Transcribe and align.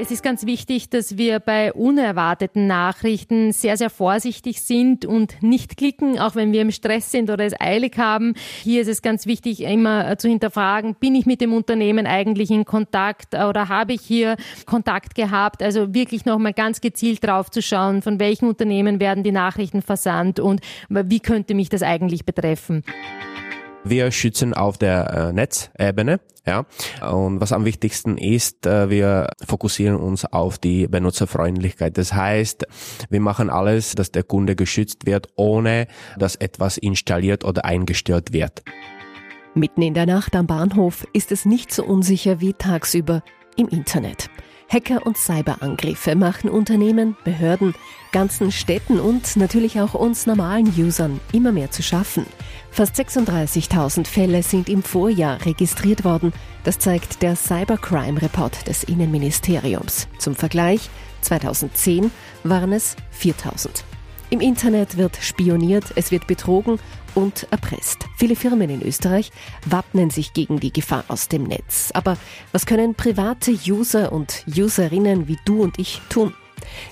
Es 0.00 0.10
ist 0.10 0.22
ganz 0.22 0.46
wichtig, 0.46 0.88
dass 0.88 1.18
wir 1.18 1.40
bei 1.40 1.74
unerwarteten 1.74 2.66
Nachrichten 2.66 3.52
sehr, 3.52 3.76
sehr 3.76 3.90
vorsichtig 3.90 4.62
sind 4.62 5.04
und 5.04 5.42
nicht 5.42 5.76
klicken, 5.76 6.18
auch 6.18 6.34
wenn 6.34 6.52
wir 6.52 6.62
im 6.62 6.70
Stress 6.70 7.10
sind 7.10 7.28
oder 7.28 7.44
es 7.44 7.52
eilig 7.60 7.98
haben. 7.98 8.32
Hier 8.62 8.80
ist 8.80 8.88
es 8.88 9.02
ganz 9.02 9.26
wichtig, 9.26 9.60
immer 9.60 10.16
zu 10.16 10.26
hinterfragen, 10.26 10.94
bin 10.94 11.14
ich 11.14 11.26
mit 11.26 11.42
dem 11.42 11.52
Unternehmen 11.52 12.06
eigentlich 12.06 12.50
in 12.50 12.64
Kontakt 12.64 13.34
oder 13.34 13.68
habe 13.68 13.92
ich 13.92 14.00
hier 14.00 14.36
Kontakt 14.64 15.14
gehabt? 15.14 15.62
Also 15.62 15.92
wirklich 15.92 16.24
nochmal 16.24 16.54
ganz 16.54 16.80
gezielt 16.80 17.22
drauf 17.22 17.50
zu 17.50 17.60
schauen, 17.60 18.00
von 18.00 18.18
welchen 18.18 18.48
Unternehmen 18.48 19.00
werden 19.00 19.22
die 19.22 19.32
Nachrichten 19.32 19.82
versandt 19.82 20.40
und 20.40 20.62
wie 20.88 21.20
könnte 21.20 21.52
mich 21.52 21.68
das 21.68 21.82
eigentlich 21.82 22.24
betreffen. 22.24 22.84
Wir 23.82 24.10
schützen 24.10 24.52
auf 24.52 24.76
der 24.76 25.10
äh, 25.10 25.32
Netzebene, 25.32 26.20
ja. 26.46 26.66
Und 27.10 27.40
was 27.40 27.52
am 27.52 27.64
wichtigsten 27.64 28.18
ist, 28.18 28.66
äh, 28.66 28.90
wir 28.90 29.28
fokussieren 29.44 29.96
uns 29.96 30.26
auf 30.26 30.58
die 30.58 30.86
Benutzerfreundlichkeit. 30.86 31.96
Das 31.96 32.12
heißt, 32.12 32.66
wir 33.08 33.20
machen 33.20 33.48
alles, 33.48 33.94
dass 33.94 34.12
der 34.12 34.22
Kunde 34.22 34.54
geschützt 34.54 35.06
wird, 35.06 35.28
ohne 35.36 35.86
dass 36.18 36.36
etwas 36.36 36.76
installiert 36.76 37.44
oder 37.44 37.64
eingestellt 37.64 38.32
wird. 38.32 38.62
Mitten 39.54 39.82
in 39.82 39.94
der 39.94 40.06
Nacht 40.06 40.36
am 40.36 40.46
Bahnhof 40.46 41.06
ist 41.12 41.32
es 41.32 41.44
nicht 41.44 41.72
so 41.72 41.82
unsicher 41.84 42.40
wie 42.40 42.52
tagsüber 42.52 43.22
im 43.56 43.68
Internet. 43.68 44.30
Hacker- 44.68 45.04
und 45.04 45.16
Cyberangriffe 45.16 46.14
machen 46.14 46.48
Unternehmen, 46.48 47.16
Behörden, 47.24 47.74
ganzen 48.12 48.52
Städten 48.52 49.00
und 49.00 49.36
natürlich 49.36 49.80
auch 49.80 49.94
uns 49.94 50.26
normalen 50.26 50.72
Usern 50.78 51.18
immer 51.32 51.50
mehr 51.50 51.72
zu 51.72 51.82
schaffen. 51.82 52.26
Fast 52.72 52.94
36.000 52.96 54.06
Fälle 54.06 54.42
sind 54.42 54.68
im 54.68 54.82
Vorjahr 54.82 55.44
registriert 55.44 56.04
worden. 56.04 56.32
Das 56.64 56.78
zeigt 56.78 57.20
der 57.20 57.34
Cybercrime 57.36 58.22
Report 58.22 58.66
des 58.68 58.84
Innenministeriums. 58.84 60.08
Zum 60.18 60.34
Vergleich, 60.34 60.88
2010 61.22 62.10
waren 62.44 62.72
es 62.72 62.96
4.000. 63.20 63.82
Im 64.30 64.40
Internet 64.40 64.96
wird 64.96 65.16
spioniert, 65.20 65.86
es 65.96 66.12
wird 66.12 66.28
betrogen 66.28 66.78
und 67.16 67.48
erpresst. 67.50 68.06
Viele 68.16 68.36
Firmen 68.36 68.70
in 68.70 68.82
Österreich 68.82 69.32
wappnen 69.66 70.10
sich 70.10 70.32
gegen 70.32 70.60
die 70.60 70.72
Gefahr 70.72 71.04
aus 71.08 71.26
dem 71.26 71.42
Netz. 71.42 71.90
Aber 71.94 72.16
was 72.52 72.64
können 72.64 72.94
private 72.94 73.50
User 73.66 74.12
und 74.12 74.44
Userinnen 74.46 75.26
wie 75.26 75.38
du 75.44 75.62
und 75.62 75.80
ich 75.80 76.00
tun? 76.08 76.32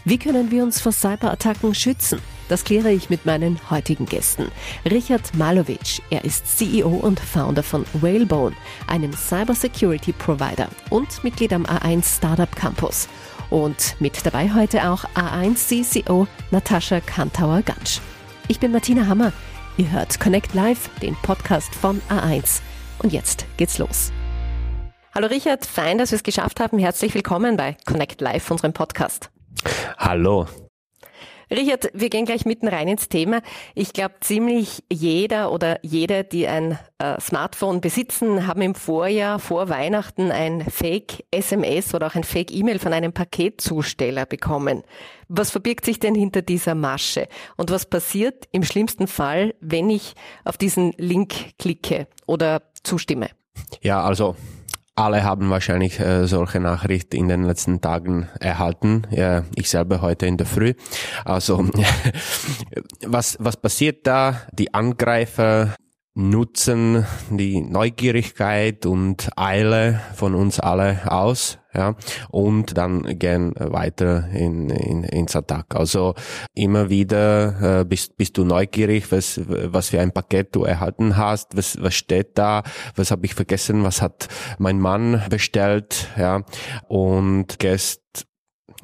Wie 0.04 0.18
können 0.18 0.50
wir 0.50 0.62
uns 0.62 0.80
vor 0.80 0.92
Cyberattacken 0.92 1.74
schützen? 1.74 2.20
Das 2.48 2.64
kläre 2.64 2.90
ich 2.90 3.10
mit 3.10 3.26
meinen 3.26 3.60
heutigen 3.70 4.06
Gästen. 4.06 4.50
Richard 4.90 5.34
Malovic, 5.34 6.02
er 6.10 6.24
ist 6.24 6.58
CEO 6.58 6.88
und 6.88 7.20
Founder 7.20 7.62
von 7.62 7.84
Whalebone, 7.94 8.56
einem 8.86 9.12
Cybersecurity 9.12 10.12
Provider 10.12 10.68
und 10.90 11.22
Mitglied 11.22 11.52
am 11.52 11.66
A1 11.66 12.16
Startup 12.16 12.54
Campus. 12.56 13.08
Und 13.50 13.96
mit 14.00 14.24
dabei 14.24 14.52
heute 14.54 14.88
auch 14.88 15.04
A1 15.14 15.56
CCO 15.56 16.26
Natascha 16.50 17.00
Kantauer-Gatsch. 17.00 18.00
Ich 18.48 18.60
bin 18.60 18.72
Martina 18.72 19.06
Hammer. 19.06 19.32
Ihr 19.76 19.90
hört 19.90 20.18
Connect 20.18 20.54
Live, 20.54 20.90
den 21.00 21.14
Podcast 21.16 21.74
von 21.74 22.00
A1. 22.08 22.60
Und 22.98 23.12
jetzt 23.12 23.46
geht's 23.56 23.78
los. 23.78 24.12
Hallo 25.14 25.28
Richard, 25.28 25.66
fein, 25.66 25.98
dass 25.98 26.12
wir 26.12 26.16
es 26.16 26.22
geschafft 26.22 26.60
haben. 26.60 26.78
Herzlich 26.78 27.14
willkommen 27.14 27.56
bei 27.56 27.76
Connect 27.86 28.20
Live, 28.20 28.50
unserem 28.50 28.72
Podcast. 28.72 29.30
Hallo. 29.96 30.46
Richard, 31.50 31.90
wir 31.94 32.10
gehen 32.10 32.26
gleich 32.26 32.44
mitten 32.44 32.68
rein 32.68 32.88
ins 32.88 33.08
Thema. 33.08 33.40
Ich 33.74 33.94
glaube, 33.94 34.16
ziemlich 34.20 34.84
jeder 34.92 35.50
oder 35.50 35.78
jede, 35.82 36.24
die 36.24 36.46
ein 36.46 36.78
äh, 36.98 37.18
Smartphone 37.20 37.80
besitzen, 37.80 38.46
haben 38.46 38.60
im 38.60 38.74
Vorjahr 38.74 39.38
vor 39.38 39.70
Weihnachten 39.70 40.30
ein 40.30 40.60
Fake-SMS 40.60 41.94
oder 41.94 42.08
auch 42.08 42.14
ein 42.14 42.24
Fake-E-Mail 42.24 42.78
von 42.78 42.92
einem 42.92 43.12
Paketzusteller 43.12 44.26
bekommen. 44.26 44.82
Was 45.28 45.50
verbirgt 45.50 45.86
sich 45.86 45.98
denn 45.98 46.14
hinter 46.14 46.42
dieser 46.42 46.74
Masche? 46.74 47.28
Und 47.56 47.70
was 47.70 47.86
passiert 47.86 48.46
im 48.52 48.62
schlimmsten 48.62 49.06
Fall, 49.06 49.54
wenn 49.60 49.88
ich 49.88 50.14
auf 50.44 50.58
diesen 50.58 50.92
Link 50.98 51.56
klicke 51.58 52.08
oder 52.26 52.62
zustimme? 52.82 53.30
Ja, 53.80 54.02
also 54.02 54.36
alle 54.98 55.22
haben 55.22 55.50
wahrscheinlich 55.50 56.00
äh, 56.00 56.26
solche 56.26 56.60
Nachricht 56.60 57.14
in 57.14 57.28
den 57.28 57.44
letzten 57.44 57.80
Tagen 57.80 58.28
erhalten. 58.40 59.06
Ja, 59.10 59.44
ich 59.54 59.70
selber 59.70 60.00
heute 60.00 60.26
in 60.26 60.36
der 60.36 60.46
Früh. 60.46 60.74
Also 61.24 61.68
was 63.06 63.36
was 63.40 63.56
passiert 63.56 64.06
da? 64.06 64.42
Die 64.52 64.74
Angreifer 64.74 65.74
nutzen 66.18 67.06
die 67.30 67.60
Neugierigkeit 67.60 68.86
und 68.86 69.30
Eile 69.36 70.00
von 70.14 70.34
uns 70.34 70.58
alle 70.58 71.00
aus, 71.10 71.60
ja, 71.72 71.94
und 72.30 72.76
dann 72.76 73.20
gehen 73.20 73.54
weiter 73.56 74.28
in, 74.30 74.68
in, 74.68 75.04
ins 75.04 75.36
Attack. 75.36 75.76
Also 75.76 76.14
immer 76.54 76.90
wieder 76.90 77.80
äh, 77.80 77.84
bist, 77.84 78.16
bist 78.16 78.36
du 78.36 78.44
neugierig, 78.44 79.12
was, 79.12 79.40
was 79.46 79.90
für 79.90 80.00
ein 80.00 80.10
Paket 80.10 80.56
du 80.56 80.64
erhalten 80.64 81.16
hast, 81.16 81.56
was, 81.56 81.80
was 81.80 81.94
steht 81.94 82.36
da, 82.36 82.64
was 82.96 83.12
habe 83.12 83.24
ich 83.24 83.34
vergessen, 83.34 83.84
was 83.84 84.02
hat 84.02 84.26
mein 84.58 84.80
Mann 84.80 85.22
bestellt, 85.30 86.08
ja, 86.16 86.42
und 86.88 87.60
gehst 87.60 88.26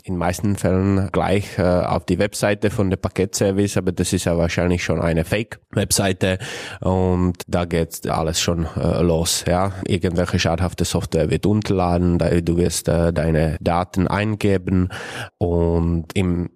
in 0.03 0.17
meisten 0.17 0.57
Fällen 0.57 1.09
gleich 1.13 1.59
äh, 1.59 1.63
auf 1.63 2.05
die 2.05 2.19
Webseite 2.19 2.71
von 2.71 2.91
der 2.91 2.97
Paketservice, 2.97 3.77
aber 3.77 3.93
das 3.93 4.13
ist 4.13 4.25
ja 4.25 4.37
wahrscheinlich 4.37 4.83
schon 4.85 5.01
eine 5.01 5.25
Fake-Webseite 5.25 6.39
und 6.81 7.39
da 7.47 7.65
geht 7.65 8.07
alles 8.09 8.41
schon 8.41 8.67
äh, 8.77 9.03
los. 9.03 9.45
Ja, 9.47 9.73
irgendwelche 9.87 10.39
schadhafte 10.39 10.85
Software 10.85 11.31
wird 11.31 11.47
unterladen, 11.47 12.19
du 12.19 12.57
wirst 12.57 12.89
äh, 12.89 13.13
deine 13.13 13.57
Daten 13.61 14.09
eingeben 14.09 14.89
und 15.39 16.07
im 16.15 16.51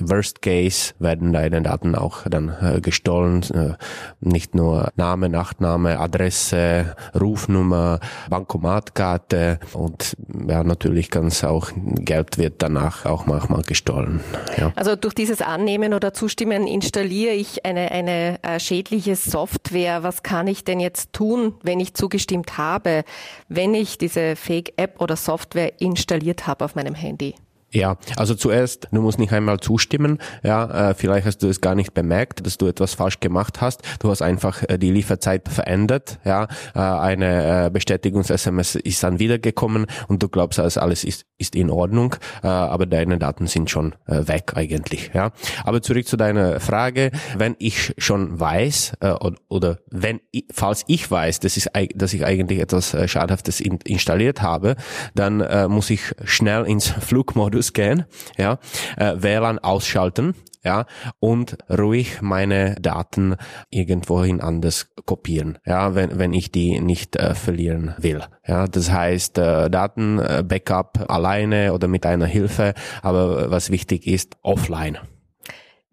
Worst 0.00 0.42
Case 0.42 0.92
werden 0.98 1.32
deine 1.32 1.62
Daten 1.62 1.94
auch 1.94 2.22
dann 2.28 2.54
äh, 2.60 2.80
gestohlen. 2.80 3.42
Äh, 3.54 3.74
nicht 4.20 4.54
nur 4.54 4.90
Name, 4.96 5.28
Nachname, 5.28 5.98
Adresse, 5.98 6.94
Rufnummer, 7.18 8.00
Bankomatkarte 8.28 9.58
und 9.72 10.16
ja, 10.48 10.62
natürlich 10.62 11.10
ganz 11.10 11.42
auch 11.44 11.70
Geld 11.74 12.38
wird 12.38 12.62
danach 12.62 13.06
auch 13.06 13.26
manchmal 13.26 13.62
gestohlen. 13.62 14.20
Ja. 14.56 14.72
Also 14.76 14.96
durch 14.96 15.14
dieses 15.14 15.40
Annehmen 15.40 15.94
oder 15.94 16.12
Zustimmen 16.12 16.66
installiere 16.66 17.32
ich 17.32 17.64
eine, 17.64 17.90
eine 17.90 18.42
äh, 18.42 18.60
schädliche 18.60 19.16
Software. 19.16 20.02
Was 20.02 20.22
kann 20.22 20.46
ich 20.46 20.64
denn 20.64 20.80
jetzt 20.80 21.12
tun, 21.12 21.54
wenn 21.62 21.80
ich 21.80 21.94
zugestimmt 21.94 22.58
habe, 22.58 23.04
wenn 23.48 23.74
ich 23.74 23.98
diese 23.98 24.36
Fake-App 24.36 25.00
oder 25.00 25.16
Software 25.16 25.80
installiert 25.80 26.46
habe 26.46 26.64
auf 26.64 26.74
meinem 26.74 26.94
Handy? 26.94 27.34
Ja, 27.72 27.96
also 28.16 28.34
zuerst, 28.34 28.88
du 28.92 29.00
musst 29.00 29.18
nicht 29.18 29.32
einmal 29.32 29.58
zustimmen. 29.60 30.18
Ja, 30.42 30.90
äh, 30.90 30.94
vielleicht 30.94 31.26
hast 31.26 31.42
du 31.42 31.48
es 31.48 31.60
gar 31.60 31.74
nicht 31.74 31.94
bemerkt, 31.94 32.44
dass 32.44 32.58
du 32.58 32.66
etwas 32.66 32.94
falsch 32.94 33.20
gemacht 33.20 33.60
hast. 33.60 33.82
Du 34.00 34.10
hast 34.10 34.20
einfach 34.20 34.62
äh, 34.68 34.78
die 34.78 34.90
Lieferzeit 34.90 35.48
verändert. 35.48 36.18
Ja, 36.24 36.48
äh, 36.74 36.78
eine 36.78 37.66
äh, 37.66 37.70
Bestätigungs-SMS 37.70 38.74
ist 38.74 39.02
dann 39.02 39.18
wiedergekommen 39.18 39.86
und 40.08 40.22
du 40.22 40.28
glaubst, 40.28 40.58
also 40.60 40.80
alles 40.80 41.02
ist 41.04 41.24
ist 41.38 41.56
in 41.56 41.70
Ordnung, 41.70 42.14
äh, 42.42 42.46
aber 42.46 42.86
deine 42.86 43.18
Daten 43.18 43.48
sind 43.48 43.68
schon 43.68 43.94
äh, 44.06 44.28
weg 44.28 44.52
eigentlich. 44.54 45.10
Ja, 45.12 45.32
aber 45.64 45.82
zurück 45.82 46.06
zu 46.06 46.16
deiner 46.16 46.60
Frage: 46.60 47.10
Wenn 47.36 47.56
ich 47.58 47.94
schon 47.98 48.38
weiß 48.38 48.92
äh, 49.00 49.14
oder, 49.48 49.78
wenn 49.90 50.20
falls 50.52 50.84
ich 50.86 51.10
weiß, 51.10 51.40
dass 51.40 51.56
ich 51.56 51.66
dass 51.94 52.12
ich 52.14 52.24
eigentlich 52.24 52.60
etwas 52.60 52.94
äh, 52.94 53.08
schadhaftes 53.08 53.60
in, 53.60 53.78
installiert 53.84 54.40
habe, 54.40 54.76
dann 55.14 55.40
äh, 55.40 55.68
muss 55.68 55.90
ich 55.90 56.14
schnell 56.24 56.64
ins 56.64 56.86
Flugmodus 56.86 57.61
gehen, 57.72 58.04
ja, 58.36 58.58
äh, 58.96 59.14
WLAN 59.16 59.58
ausschalten, 59.58 60.34
ja, 60.64 60.86
und 61.18 61.56
ruhig 61.68 62.22
meine 62.22 62.76
Daten 62.76 63.36
irgendwohin 63.70 64.40
anders 64.40 64.88
kopieren, 65.06 65.58
ja, 65.66 65.94
wenn, 65.94 66.18
wenn 66.18 66.32
ich 66.32 66.52
die 66.52 66.80
nicht 66.80 67.16
äh, 67.16 67.34
verlieren 67.34 67.94
will. 67.98 68.22
Ja, 68.46 68.66
das 68.66 68.90
heißt, 68.90 69.38
äh, 69.38 69.70
Daten 69.70 70.18
äh, 70.18 70.44
Backup 70.46 71.06
alleine 71.08 71.72
oder 71.72 71.88
mit 71.88 72.06
einer 72.06 72.26
Hilfe, 72.26 72.74
aber 73.02 73.50
was 73.50 73.70
wichtig 73.70 74.06
ist, 74.06 74.36
offline. 74.42 74.98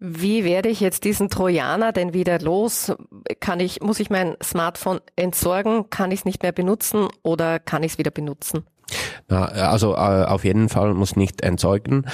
Wie 0.02 0.44
werde 0.44 0.70
ich 0.70 0.80
jetzt 0.80 1.04
diesen 1.04 1.28
Trojaner 1.28 1.92
denn 1.92 2.14
wieder 2.14 2.38
los? 2.38 2.90
Kann 3.38 3.60
ich, 3.60 3.82
muss 3.82 4.00
ich 4.00 4.08
mein 4.08 4.34
Smartphone 4.42 5.00
entsorgen? 5.14 5.90
Kann 5.90 6.10
ich 6.10 6.20
es 6.20 6.24
nicht 6.24 6.42
mehr 6.42 6.52
benutzen 6.52 7.08
oder 7.22 7.58
kann 7.58 7.82
ich 7.82 7.92
es 7.92 7.98
wieder 7.98 8.10
benutzen? 8.10 8.64
Also 9.28 9.94
äh, 9.94 10.24
auf 10.24 10.44
jeden 10.44 10.68
Fall 10.68 10.94
muss 10.94 11.16
nicht 11.16 11.42
entsorgen. 11.42 12.06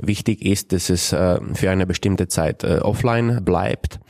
Wichtig 0.00 0.42
ist, 0.42 0.72
dass 0.72 0.90
es 0.90 1.12
äh, 1.12 1.38
für 1.54 1.70
eine 1.70 1.86
bestimmte 1.86 2.28
Zeit 2.28 2.64
äh, 2.64 2.78
offline 2.78 3.44
bleibt 3.44 4.00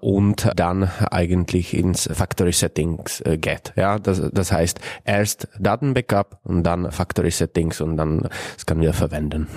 und 0.00 0.50
dann 0.56 0.90
eigentlich 1.10 1.74
ins 1.74 2.08
Factory 2.12 2.52
Settings 2.52 3.22
geht. 3.24 3.72
Ja, 3.76 3.98
das, 3.98 4.22
das 4.32 4.52
heißt 4.52 4.80
erst 5.04 5.48
Datenbackup 5.58 6.40
und 6.44 6.64
dann 6.64 6.90
Factory 6.90 7.30
Settings 7.30 7.80
und 7.80 7.96
dann 7.96 8.28
das 8.54 8.66
kann 8.66 8.80
wir 8.80 8.92
verwenden. 8.92 9.48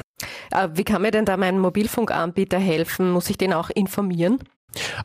Wie 0.74 0.83
kann 0.83 1.01
mir 1.01 1.12
denn 1.12 1.25
da 1.25 1.38
mein 1.38 1.60
Mobilfunkanbieter 1.60 2.60
helfen? 2.60 3.12
Muss 3.12 3.30
ich 3.30 3.38
den 3.38 3.54
auch 3.54 3.69
informieren? 3.69 4.39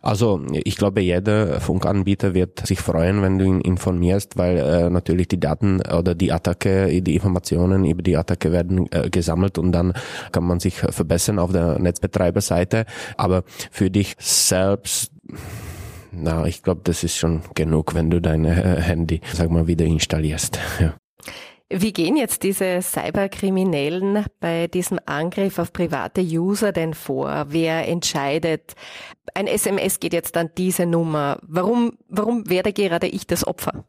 Also 0.03 0.41
ich 0.53 0.77
glaube, 0.77 1.01
jeder 1.01 1.61
Funkanbieter 1.61 2.35
wird 2.35 2.67
sich 2.67 2.81
freuen, 2.81 3.23
wenn 3.23 3.39
du 3.39 3.45
ihn 3.45 3.61
informierst, 3.61 4.37
weil 4.37 4.59
äh, 4.59 4.91
natürlich 4.91 5.29
die 5.29 5.41
Daten 5.41 5.81
oder 5.81 6.15
die 6.15 6.33
Attacke, 6.33 7.03
die 7.03 7.15
Informationen 7.15 7.85
über 7.85 8.03
die 8.03 8.17
Attacke 8.17 8.53
werden 8.53 8.91
äh, 8.93 9.11
gesammelt 9.11 9.59
und 9.59 9.73
dann 9.73 9.93
kann 10.33 10.45
man 10.45 10.61
sich 10.61 10.77
verbessern 10.77 11.39
auf 11.39 11.53
der 11.53 11.79
Netzbetreiberseite. 11.79 12.87
Aber 13.17 13.45
für 13.71 13.91
dich 13.91 14.15
selbst 14.19 15.13
na, 16.11 16.47
ich 16.47 16.63
glaube, 16.63 16.81
das 16.85 17.05
ist 17.05 17.17
schon 17.17 17.43
genug, 17.55 17.95
wenn 17.95 18.11
du 18.11 18.21
dein 18.21 18.45
äh, 18.45 18.81
Handy, 18.81 19.21
sag 19.33 19.51
mal, 19.51 19.67
wieder 19.67 19.85
installierst. 19.85 20.59
Ja. 20.81 20.95
Wie 21.71 21.93
gehen 21.93 22.17
jetzt 22.17 22.45
diese 22.45 22.81
Cyberkriminellen 22.81 24.25
bei 24.41 24.69
diesem 24.69 24.99
Angriff 25.05 25.59
auf 25.59 25.71
private 25.71 26.23
User 26.23 26.73
denn 26.73 26.95
vor? 26.95 27.47
Wer 27.49 27.87
entscheidet? 27.87 28.75
Ein 29.35 29.47
SMS 29.47 30.01
geht 30.01 30.15
jetzt 30.15 30.39
an 30.39 30.49
diese 30.57 30.87
Nummer. 30.87 31.39
Warum, 31.43 31.99
warum 32.09 32.49
werde 32.49 32.73
gerade 32.73 33.07
ich 33.07 33.27
das 33.27 33.47
Opfer? 33.47 33.85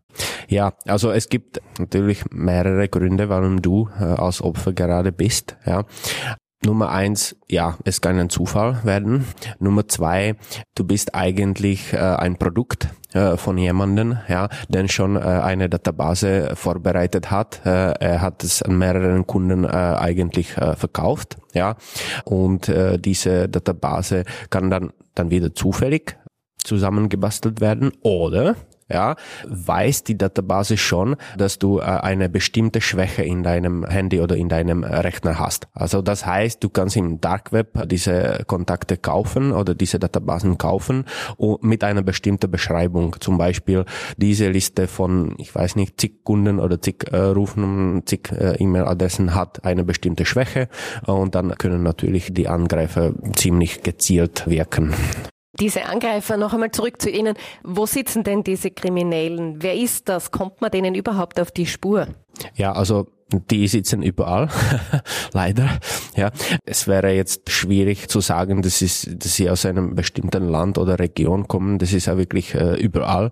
Ja, 0.50 0.74
also 0.88 1.12
es 1.12 1.30
gibt 1.30 1.62
natürlich 1.78 2.26
mehrere 2.32 2.90
Gründe, 2.90 3.30
warum 3.30 3.62
du 3.62 3.90
äh, 3.98 4.04
als 4.04 4.42
Opfer 4.42 4.74
gerade 4.74 5.14
bist. 5.14 5.56
Ja. 5.66 5.86
Nummer 6.66 6.90
eins, 6.90 7.38
ja, 7.48 7.78
es 7.86 8.02
kann 8.02 8.20
ein 8.20 8.30
Zufall 8.30 8.80
werden. 8.84 9.26
Nummer 9.60 9.88
zwei, 9.88 10.36
du 10.76 10.84
bist 10.84 11.16
eigentlich 11.16 11.94
äh, 11.94 11.98
ein 11.98 12.38
Produkt 12.38 12.90
äh, 13.14 13.38
von 13.38 13.58
jemandem, 13.58 14.18
ja, 14.28 14.50
der 14.68 14.90
schon 14.90 15.16
äh, 15.16 15.20
eine 15.20 15.70
Database 15.70 16.52
vorbereitet 16.56 17.32
hat. 17.32 17.62
Äh, 17.66 17.94
er 18.00 18.22
hat 18.22 18.44
es 18.44 18.62
an 18.62 18.78
mehreren 18.78 19.26
Kunden 19.26 19.64
äh, 19.64 19.68
eigentlich 19.68 20.58
äh, 20.58 20.76
verkauft, 20.76 21.38
ja, 21.54 21.78
und 22.26 22.72
diese 23.00 23.50
Database 23.50 24.24
kann 24.52 24.70
dann 24.70 24.92
dann 25.16 25.32
wieder 25.32 25.54
zufällig 25.54 26.18
zusammengebastelt 26.64 27.62
werden 27.62 27.92
oder 28.02 28.56
ja, 28.90 29.16
weiß 29.48 30.04
die 30.04 30.18
Database 30.18 30.78
schon, 30.78 31.16
dass 31.38 31.60
du 31.60 31.80
äh, 31.80 31.84
eine 31.84 32.30
bestimmte 32.30 32.82
Schwäche 32.82 33.24
in 33.24 33.44
deinem 33.44 33.86
Handy 33.86 34.20
oder 34.20 34.36
in 34.36 34.50
deinem 34.50 34.84
Rechner 34.84 35.40
hast. 35.40 35.68
Also 35.74 36.02
das 36.02 36.26
heißt, 36.26 36.64
du 36.64 36.70
kannst 36.70 36.98
im 36.98 37.22
Dark 37.22 37.52
Web 37.52 37.88
diese 37.88 38.44
Kontakte 38.48 38.98
kaufen 38.98 39.52
oder 39.52 39.76
diese 39.76 40.00
Databasen 40.00 40.58
kaufen 40.58 41.06
mit 41.62 41.84
einer 41.84 42.02
bestimmten 42.02 42.50
Beschreibung. 42.50 43.16
Zum 43.20 43.38
Beispiel 43.38 43.86
diese 44.18 44.50
Liste 44.50 44.88
von, 44.88 45.36
ich 45.38 45.54
weiß 45.54 45.76
nicht, 45.76 46.00
zig 46.00 46.24
Kunden 46.24 46.60
oder 46.60 46.82
zig 46.82 47.06
äh, 47.12 47.18
Rufen, 47.18 48.04
zig 48.06 48.32
äh, 48.32 48.56
E-Mail-Adressen 48.56 49.36
hat 49.36 49.64
eine 49.64 49.84
bestimmte 49.84 50.26
Schwäche 50.26 50.68
und 51.06 51.36
dann 51.36 51.56
können 51.58 51.84
natürlich 51.84 52.34
die 52.34 52.48
Angreifer 52.48 53.14
ziemlich 53.36 53.84
gezielt 53.84 54.48
wirken. 54.48 54.94
Diese 55.60 55.86
Angreifer, 55.86 56.38
noch 56.38 56.54
einmal 56.54 56.72
zurück 56.72 57.02
zu 57.02 57.10
Ihnen. 57.10 57.36
Wo 57.64 57.86
sitzen 57.86 58.24
denn 58.24 58.44
diese 58.44 58.72
Kriminellen? 58.72 59.62
Wer 59.62 59.76
ist 59.76 60.08
das? 60.08 60.32
Kommt 60.32 60.62
man 60.62 60.72
denen 60.72 60.96
überhaupt 60.96 61.40
auf 61.40 61.52
die 61.52 61.66
Spur? 61.66 62.08
Ja, 62.56 62.72
also 62.72 63.08
die 63.32 63.68
sitzen 63.68 64.02
überall, 64.02 64.50
leider. 65.34 65.80
Ja, 66.16 66.32
es 66.66 66.88
wäre 66.88 67.12
jetzt 67.12 67.52
schwierig 67.52 68.08
zu 68.08 68.22
sagen, 68.22 68.62
dass, 68.62 68.82
ist, 68.82 69.24
dass 69.24 69.36
sie 69.36 69.50
aus 69.50 69.66
einem 69.66 69.96
bestimmten 69.96 70.50
Land 70.50 70.78
oder 70.78 70.98
Region 70.98 71.48
kommen. 71.48 71.78
Das 71.78 71.94
ist 71.94 72.08
ja 72.08 72.18
wirklich 72.18 72.56
äh, 72.56 72.76
überall. 72.76 73.32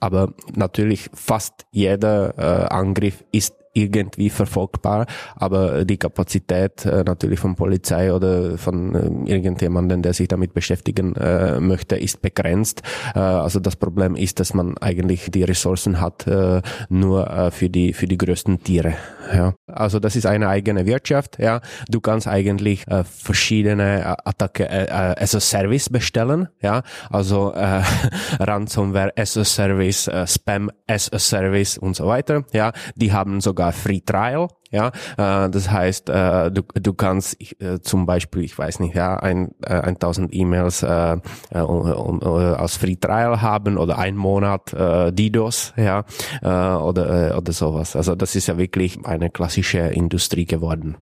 Aber 0.00 0.34
natürlich 0.54 1.08
fast 1.14 1.66
jeder 1.70 2.36
äh, 2.36 2.68
Angriff 2.68 3.24
ist 3.32 3.54
irgendwie 3.72 4.30
verfolgbar, 4.30 5.06
aber 5.36 5.84
die 5.84 5.96
Kapazität 5.96 6.84
äh, 6.84 7.04
natürlich 7.04 7.40
von 7.40 7.54
Polizei 7.54 8.12
oder 8.12 8.58
von 8.58 8.94
äh, 8.94 9.32
irgendjemandem, 9.32 10.02
der 10.02 10.12
sich 10.12 10.28
damit 10.28 10.54
beschäftigen 10.54 11.14
äh, 11.16 11.60
möchte, 11.60 11.96
ist 11.96 12.22
begrenzt. 12.22 12.82
Äh, 13.14 13.20
also 13.20 13.60
das 13.60 13.76
Problem 13.76 14.14
ist, 14.16 14.40
dass 14.40 14.54
man 14.54 14.76
eigentlich 14.78 15.30
die 15.30 15.44
Ressourcen 15.44 16.00
hat 16.00 16.26
äh, 16.26 16.60
nur 16.88 17.30
äh, 17.30 17.50
für 17.50 17.70
die 17.70 17.92
für 17.92 18.06
die 18.06 18.18
größten 18.18 18.62
Tiere. 18.62 18.94
Ja. 19.32 19.54
Also 19.66 19.98
das 19.98 20.16
ist 20.16 20.26
eine 20.26 20.48
eigene 20.48 20.84
Wirtschaft. 20.86 21.38
Ja, 21.38 21.60
du 21.88 22.00
kannst 22.00 22.28
eigentlich 22.28 22.86
äh, 22.88 23.04
verschiedene 23.04 24.00
äh, 24.00 24.16
Attacke 24.24 24.68
äh, 24.68 24.88
as 24.90 25.34
a 25.34 25.40
Service 25.40 25.88
bestellen. 25.88 26.48
Ja, 26.60 26.82
also 27.10 27.52
äh, 27.54 27.82
Ransomware 28.40 29.12
as 29.16 29.36
a 29.36 29.44
Service, 29.44 30.08
äh, 30.08 30.26
Spam 30.26 30.70
as 30.86 31.10
a 31.12 31.18
Service 31.18 31.78
und 31.78 31.96
so 31.96 32.06
weiter. 32.06 32.44
Ja, 32.52 32.72
die 32.96 33.12
haben 33.12 33.40
sogar 33.40 33.61
Free 33.70 34.00
Trial. 34.00 34.48
Ja, 34.70 34.88
äh, 35.18 35.50
das 35.50 35.70
heißt, 35.70 36.08
äh, 36.08 36.50
du, 36.50 36.62
du 36.72 36.94
kannst 36.94 37.36
äh, 37.60 37.80
zum 37.82 38.06
Beispiel, 38.06 38.42
ich 38.42 38.56
weiß 38.58 38.80
nicht, 38.80 38.94
ja, 38.94 39.16
ein, 39.16 39.50
äh, 39.66 39.74
1000 39.74 40.34
E-Mails 40.34 40.82
äh, 40.82 41.18
äh, 41.50 41.58
um, 41.60 42.20
äh, 42.22 42.26
als 42.26 42.78
Free 42.78 42.96
Trial 42.96 43.42
haben 43.42 43.76
oder 43.76 43.98
ein 43.98 44.16
Monat 44.16 44.72
äh, 44.72 45.12
DDoS, 45.12 45.74
ja, 45.76 46.04
äh, 46.40 46.48
oder 46.48 47.32
äh, 47.32 47.36
oder 47.36 47.52
sowas. 47.52 47.94
Also 47.96 48.14
das 48.14 48.34
ist 48.34 48.48
ja 48.48 48.56
wirklich 48.56 49.04
eine 49.04 49.28
klassische 49.28 49.78
Industrie 49.78 50.46
geworden. 50.46 50.96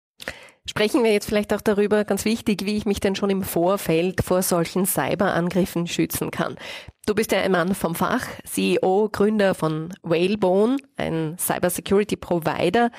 Sprechen 0.70 1.02
wir 1.02 1.12
jetzt 1.12 1.26
vielleicht 1.26 1.52
auch 1.52 1.60
darüber, 1.60 2.04
ganz 2.04 2.24
wichtig, 2.24 2.64
wie 2.64 2.76
ich 2.76 2.86
mich 2.86 3.00
denn 3.00 3.16
schon 3.16 3.28
im 3.28 3.42
Vorfeld 3.42 4.22
vor 4.22 4.40
solchen 4.40 4.86
Cyberangriffen 4.86 5.88
schützen 5.88 6.30
kann. 6.30 6.54
Du 7.06 7.14
bist 7.16 7.32
ja 7.32 7.40
ein 7.40 7.50
Mann 7.50 7.74
vom 7.74 7.96
Fach, 7.96 8.24
CEO, 8.44 9.08
Gründer 9.10 9.56
von 9.56 9.92
Whalebone, 10.04 10.76
ein 10.96 11.36
Cybersecurity 11.40 12.14
Provider. 12.14 12.92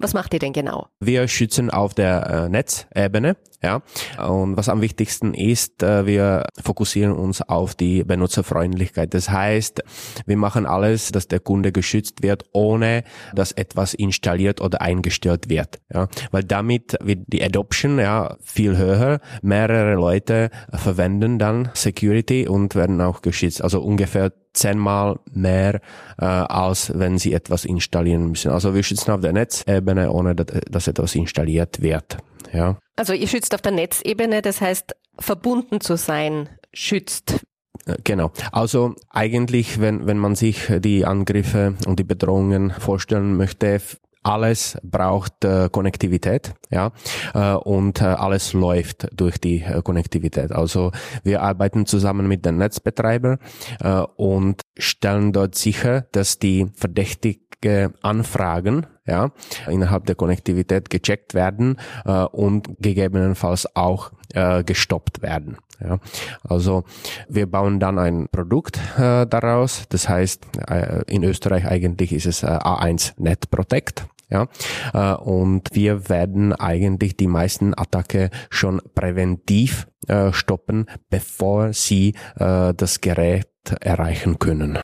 Was 0.00 0.14
macht 0.14 0.32
ihr 0.32 0.38
denn 0.38 0.52
genau? 0.52 0.86
Wir 1.00 1.26
schützen 1.26 1.70
auf 1.70 1.92
der 1.92 2.26
äh, 2.26 2.48
Netzebene, 2.48 3.36
ja. 3.60 3.82
Und 4.24 4.56
was 4.56 4.68
am 4.68 4.80
wichtigsten 4.80 5.34
ist, 5.34 5.82
äh, 5.82 6.06
wir 6.06 6.44
fokussieren 6.62 7.12
uns 7.12 7.42
auf 7.42 7.74
die 7.74 8.04
Benutzerfreundlichkeit. 8.04 9.12
Das 9.12 9.28
heißt, 9.28 9.82
wir 10.24 10.36
machen 10.36 10.66
alles, 10.66 11.10
dass 11.10 11.26
der 11.26 11.40
Kunde 11.40 11.72
geschützt 11.72 12.22
wird, 12.22 12.44
ohne 12.52 13.02
dass 13.34 13.50
etwas 13.50 13.92
installiert 13.92 14.60
oder 14.60 14.82
eingestellt 14.82 15.48
wird, 15.48 15.80
ja. 15.92 16.06
Weil 16.30 16.44
damit 16.44 16.96
wird 17.02 17.24
die 17.26 17.42
Adoption, 17.42 17.98
ja, 17.98 18.36
viel 18.40 18.76
höher. 18.76 19.18
Mehrere 19.42 19.94
Leute 19.94 20.50
verwenden 20.72 21.40
dann 21.40 21.70
Security 21.74 22.46
und 22.46 22.76
werden 22.76 23.00
auch 23.00 23.20
geschützt. 23.20 23.62
Also 23.62 23.82
ungefähr 23.82 24.32
zehnmal 24.52 25.18
mehr, 25.32 25.80
äh, 26.18 26.24
als 26.24 26.92
wenn 26.98 27.18
sie 27.18 27.32
etwas 27.32 27.64
installieren 27.64 28.30
müssen. 28.30 28.50
Also 28.50 28.74
wir 28.74 28.82
schützen 28.82 29.10
auf 29.10 29.20
der 29.20 29.32
Netzebene, 29.32 30.10
ohne 30.10 30.34
dass 30.34 30.88
etwas 30.88 31.14
installiert 31.14 31.80
wird. 31.80 32.18
Ja. 32.52 32.78
Also 32.96 33.12
ihr 33.12 33.28
schützt 33.28 33.54
auf 33.54 33.62
der 33.62 33.72
Netzebene, 33.72 34.42
das 34.42 34.60
heißt 34.60 34.94
verbunden 35.18 35.80
zu 35.80 35.96
sein, 35.96 36.48
schützt. 36.72 37.44
Äh, 37.86 37.96
genau. 38.04 38.32
Also 38.52 38.94
eigentlich, 39.10 39.80
wenn, 39.80 40.06
wenn 40.06 40.18
man 40.18 40.34
sich 40.34 40.70
die 40.80 41.04
Angriffe 41.04 41.74
und 41.86 41.98
die 41.98 42.04
Bedrohungen 42.04 42.70
vorstellen 42.70 43.36
möchte, 43.36 43.80
alles 44.28 44.78
braucht 44.82 45.44
äh, 45.44 45.68
Konnektivität, 45.70 46.54
ja, 46.70 46.92
äh, 47.34 47.54
und 47.54 48.00
äh, 48.00 48.04
alles 48.04 48.52
läuft 48.52 49.08
durch 49.18 49.38
die 49.38 49.62
äh, 49.62 49.80
Konnektivität. 49.82 50.52
Also 50.52 50.92
wir 51.24 51.42
arbeiten 51.42 51.86
zusammen 51.86 52.28
mit 52.28 52.44
den 52.44 52.58
Netzbetreiber 52.58 53.38
äh, 53.80 54.00
und 54.16 54.60
stellen 54.76 55.32
dort 55.32 55.54
sicher, 55.54 56.02
dass 56.12 56.38
die 56.38 56.66
verdächtige 56.74 57.92
Anfragen 58.02 58.86
ja, 59.06 59.32
innerhalb 59.66 60.04
der 60.04 60.14
Konnektivität 60.14 60.90
gecheckt 60.90 61.34
werden 61.34 61.78
äh, 62.04 62.24
und 62.24 62.68
gegebenenfalls 62.78 63.74
auch 63.74 64.12
äh, 64.34 64.62
gestoppt 64.62 65.22
werden. 65.22 65.56
Ja, 65.80 65.98
also 66.42 66.84
wir 67.28 67.46
bauen 67.46 67.78
dann 67.78 67.98
ein 67.98 68.28
Produkt 68.30 68.78
äh, 68.98 69.26
daraus. 69.26 69.84
Das 69.88 70.08
heißt, 70.08 70.44
äh, 70.68 71.02
in 71.06 71.22
Österreich 71.22 71.66
eigentlich 71.66 72.12
ist 72.12 72.26
es 72.26 72.42
äh, 72.42 72.46
A1 72.46 73.12
Net 73.16 73.50
Protect. 73.50 74.06
Ja, 74.30 74.48
äh, 74.92 75.14
und 75.16 75.70
wir 75.72 76.08
werden 76.08 76.52
eigentlich 76.52 77.16
die 77.16 77.28
meisten 77.28 77.72
Attacke 77.76 78.30
schon 78.50 78.80
präventiv 78.94 79.88
äh, 80.06 80.32
stoppen, 80.32 80.86
bevor 81.08 81.72
sie 81.72 82.14
äh, 82.36 82.74
das 82.74 83.00
Gerät 83.00 83.48
erreichen 83.80 84.38
können. 84.38 84.78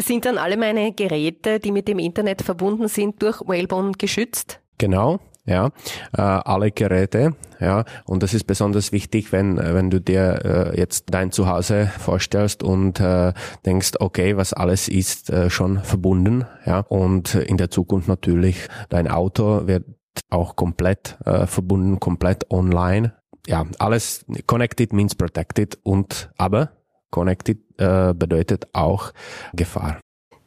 Sind 0.00 0.26
dann 0.26 0.38
alle 0.38 0.56
meine 0.56 0.92
Geräte, 0.92 1.58
die 1.58 1.72
mit 1.72 1.88
dem 1.88 1.98
Internet 1.98 2.42
verbunden 2.42 2.88
sind, 2.88 3.22
durch 3.22 3.40
Whalebone 3.40 3.92
geschützt? 3.92 4.60
Genau, 4.78 5.18
ja, 5.48 5.70
äh, 6.16 6.20
alle 6.20 6.70
Geräte, 6.70 7.34
ja, 7.58 7.84
und 8.04 8.22
das 8.22 8.34
ist 8.34 8.44
besonders 8.44 8.92
wichtig, 8.92 9.32
wenn 9.32 9.56
wenn 9.56 9.90
du 9.90 10.00
dir 10.00 10.44
äh, 10.44 10.78
jetzt 10.78 11.06
dein 11.10 11.32
Zuhause 11.32 11.90
vorstellst 11.98 12.62
und 12.62 13.00
äh, 13.00 13.32
denkst, 13.64 13.92
okay, 13.98 14.36
was 14.36 14.52
alles 14.52 14.88
ist 14.88 15.30
äh, 15.30 15.50
schon 15.50 15.82
verbunden, 15.82 16.44
ja, 16.66 16.80
und 16.80 17.34
in 17.34 17.56
der 17.56 17.70
Zukunft 17.70 18.08
natürlich 18.08 18.68
dein 18.90 19.08
Auto 19.08 19.66
wird 19.66 19.84
auch 20.30 20.56
komplett 20.56 21.16
äh, 21.24 21.46
verbunden, 21.46 22.00
komplett 22.00 22.50
online. 22.50 23.14
Ja, 23.46 23.64
alles 23.78 24.26
connected 24.46 24.92
means 24.92 25.14
protected 25.14 25.78
und 25.82 26.30
aber 26.36 26.72
connected 27.10 27.58
äh, 27.78 28.12
bedeutet 28.14 28.68
auch 28.74 29.12
Gefahr. 29.54 29.98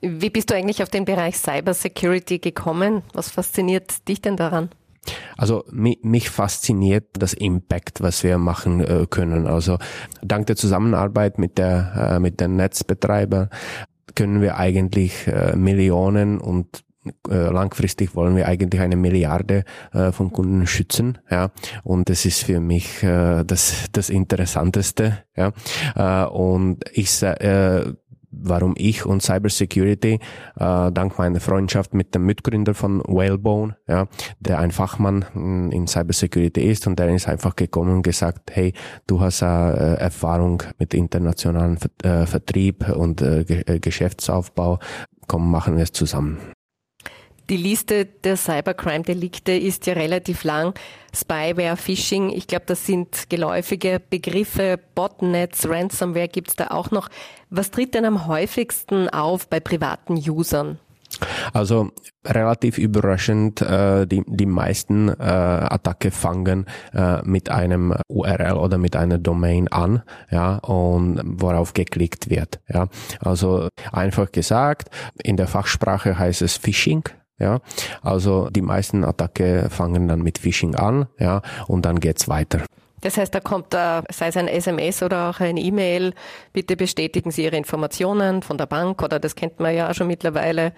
Wie 0.01 0.29
bist 0.29 0.49
du 0.49 0.55
eigentlich 0.55 0.83
auf 0.83 0.89
den 0.89 1.05
Bereich 1.05 1.37
Cyber 1.37 1.73
Security 1.73 2.39
gekommen? 2.39 3.03
Was 3.13 3.29
fasziniert 3.29 4.07
dich 4.07 4.21
denn 4.21 4.35
daran? 4.35 4.69
Also 5.37 5.63
mich, 5.71 6.29
fasziniert 6.29 7.07
das 7.17 7.33
Impact, 7.33 8.01
was 8.01 8.23
wir 8.23 8.37
machen 8.37 8.81
äh, 8.81 9.05
können. 9.09 9.47
Also 9.47 9.77
dank 10.21 10.47
der 10.47 10.55
Zusammenarbeit 10.55 11.39
mit 11.39 11.57
der 11.57 12.19
mit 12.21 12.39
den 12.39 12.55
Netzbetreibern 12.55 13.49
können 14.15 14.41
wir 14.41 14.57
eigentlich 14.57 15.25
Millionen 15.55 16.39
und 16.39 16.83
langfristig 17.27 18.15
wollen 18.15 18.35
wir 18.35 18.47
eigentlich 18.47 18.81
eine 18.81 18.95
Milliarde 18.95 19.63
äh, 19.91 20.11
von 20.11 20.31
Kunden 20.31 20.67
schützen, 20.67 21.17
ja, 21.29 21.49
und 21.83 22.09
das 22.09 22.25
ist 22.25 22.43
für 22.43 22.59
mich 22.59 23.01
äh, 23.01 23.43
das 23.43 23.85
das 23.91 24.09
Interessanteste, 24.09 25.23
ja, 25.35 25.51
äh, 25.95 26.29
und 26.29 26.83
ich 26.93 27.21
äh, 27.23 27.93
warum 28.31 28.73
ich 28.77 29.05
und 29.05 29.21
Cybersecurity 29.21 30.19
äh, 30.55 30.91
dank 30.91 31.17
meiner 31.17 31.39
Freundschaft 31.39 31.93
mit 31.93 32.15
dem 32.15 32.25
Mitgründer 32.25 32.73
von 32.73 33.01
Whalebone, 33.05 33.77
ja, 33.87 34.07
der 34.39 34.59
ein 34.59 34.71
Fachmann 34.71 35.25
in 35.71 35.87
Cybersecurity 35.87 36.61
ist 36.61 36.87
und 36.87 36.97
der 36.99 37.13
ist 37.13 37.27
einfach 37.27 37.55
gekommen 37.55 37.95
und 37.95 38.01
gesagt, 38.03 38.51
hey, 38.51 38.73
du 39.07 39.21
hast 39.21 39.41
äh, 39.41 39.45
Erfahrung 39.95 40.63
mit 40.79 40.93
internationalen 40.93 41.77
äh, 42.03 42.25
Vertrieb 42.25 42.87
und 42.89 43.21
äh, 43.21 43.41
äh, 43.41 43.79
Geschäftsaufbau, 43.79 44.79
komm, 45.27 45.51
machen 45.51 45.75
wir 45.75 45.83
es 45.83 45.91
zusammen. 45.91 46.37
Die 47.49 47.57
Liste 47.57 48.05
der 48.05 48.37
Cybercrime-Delikte 48.37 49.51
ist 49.51 49.85
ja 49.85 49.93
relativ 49.93 50.43
lang. 50.43 50.73
Spyware, 51.13 51.75
Phishing, 51.75 52.29
ich 52.29 52.47
glaube, 52.47 52.63
das 52.67 52.85
sind 52.85 53.29
geläufige 53.29 54.01
Begriffe. 54.09 54.79
Botnets, 54.95 55.67
Ransomware 55.67 56.29
gibt's 56.29 56.55
da 56.55 56.67
auch 56.67 56.91
noch. 56.91 57.09
Was 57.49 57.71
tritt 57.71 57.93
denn 57.93 58.05
am 58.05 58.27
häufigsten 58.27 59.09
auf 59.09 59.47
bei 59.49 59.59
privaten 59.59 60.13
Usern? 60.13 60.79
Also 61.53 61.91
relativ 62.25 62.77
überraschend, 62.77 63.61
äh, 63.61 64.07
die, 64.07 64.23
die 64.27 64.45
meisten 64.45 65.09
äh, 65.09 65.13
Attacke 65.23 66.11
fangen 66.11 66.65
äh, 66.93 67.21
mit 67.23 67.49
einem 67.49 67.93
URL 68.07 68.53
oder 68.53 68.77
mit 68.77 68.95
einer 68.95 69.17
Domain 69.17 69.67
an, 69.67 70.03
ja, 70.29 70.55
und 70.57 71.21
worauf 71.25 71.73
geklickt 71.73 72.29
wird. 72.29 72.59
Ja. 72.69 72.87
Also 73.19 73.67
einfach 73.91 74.31
gesagt, 74.31 74.89
in 75.21 75.37
der 75.37 75.47
Fachsprache 75.47 76.17
heißt 76.17 76.41
es 76.41 76.57
Phishing, 76.57 77.03
ja, 77.41 77.59
also 78.01 78.49
die 78.49 78.61
meisten 78.61 79.03
Attacke 79.03 79.67
fangen 79.69 80.07
dann 80.07 80.21
mit 80.21 80.37
Phishing 80.37 80.75
an, 80.75 81.07
ja, 81.19 81.41
und 81.67 81.85
dann 81.85 81.99
geht's 81.99 82.27
weiter. 82.27 82.61
Das 83.01 83.17
heißt, 83.17 83.33
da 83.33 83.39
kommt, 83.39 83.73
sei 83.73 84.27
es 84.27 84.37
ein 84.37 84.47
SMS 84.47 85.01
oder 85.01 85.31
auch 85.31 85.39
ein 85.39 85.57
E-Mail, 85.57 86.13
bitte 86.53 86.75
bestätigen 86.77 87.31
Sie 87.31 87.43
Ihre 87.43 87.57
Informationen 87.57 88.43
von 88.43 88.59
der 88.59 88.67
Bank 88.67 89.01
oder 89.01 89.19
das 89.19 89.35
kennt 89.35 89.59
man 89.59 89.75
ja 89.75 89.89
auch 89.89 89.95
schon 89.95 90.05
mittlerweile. 90.07 90.73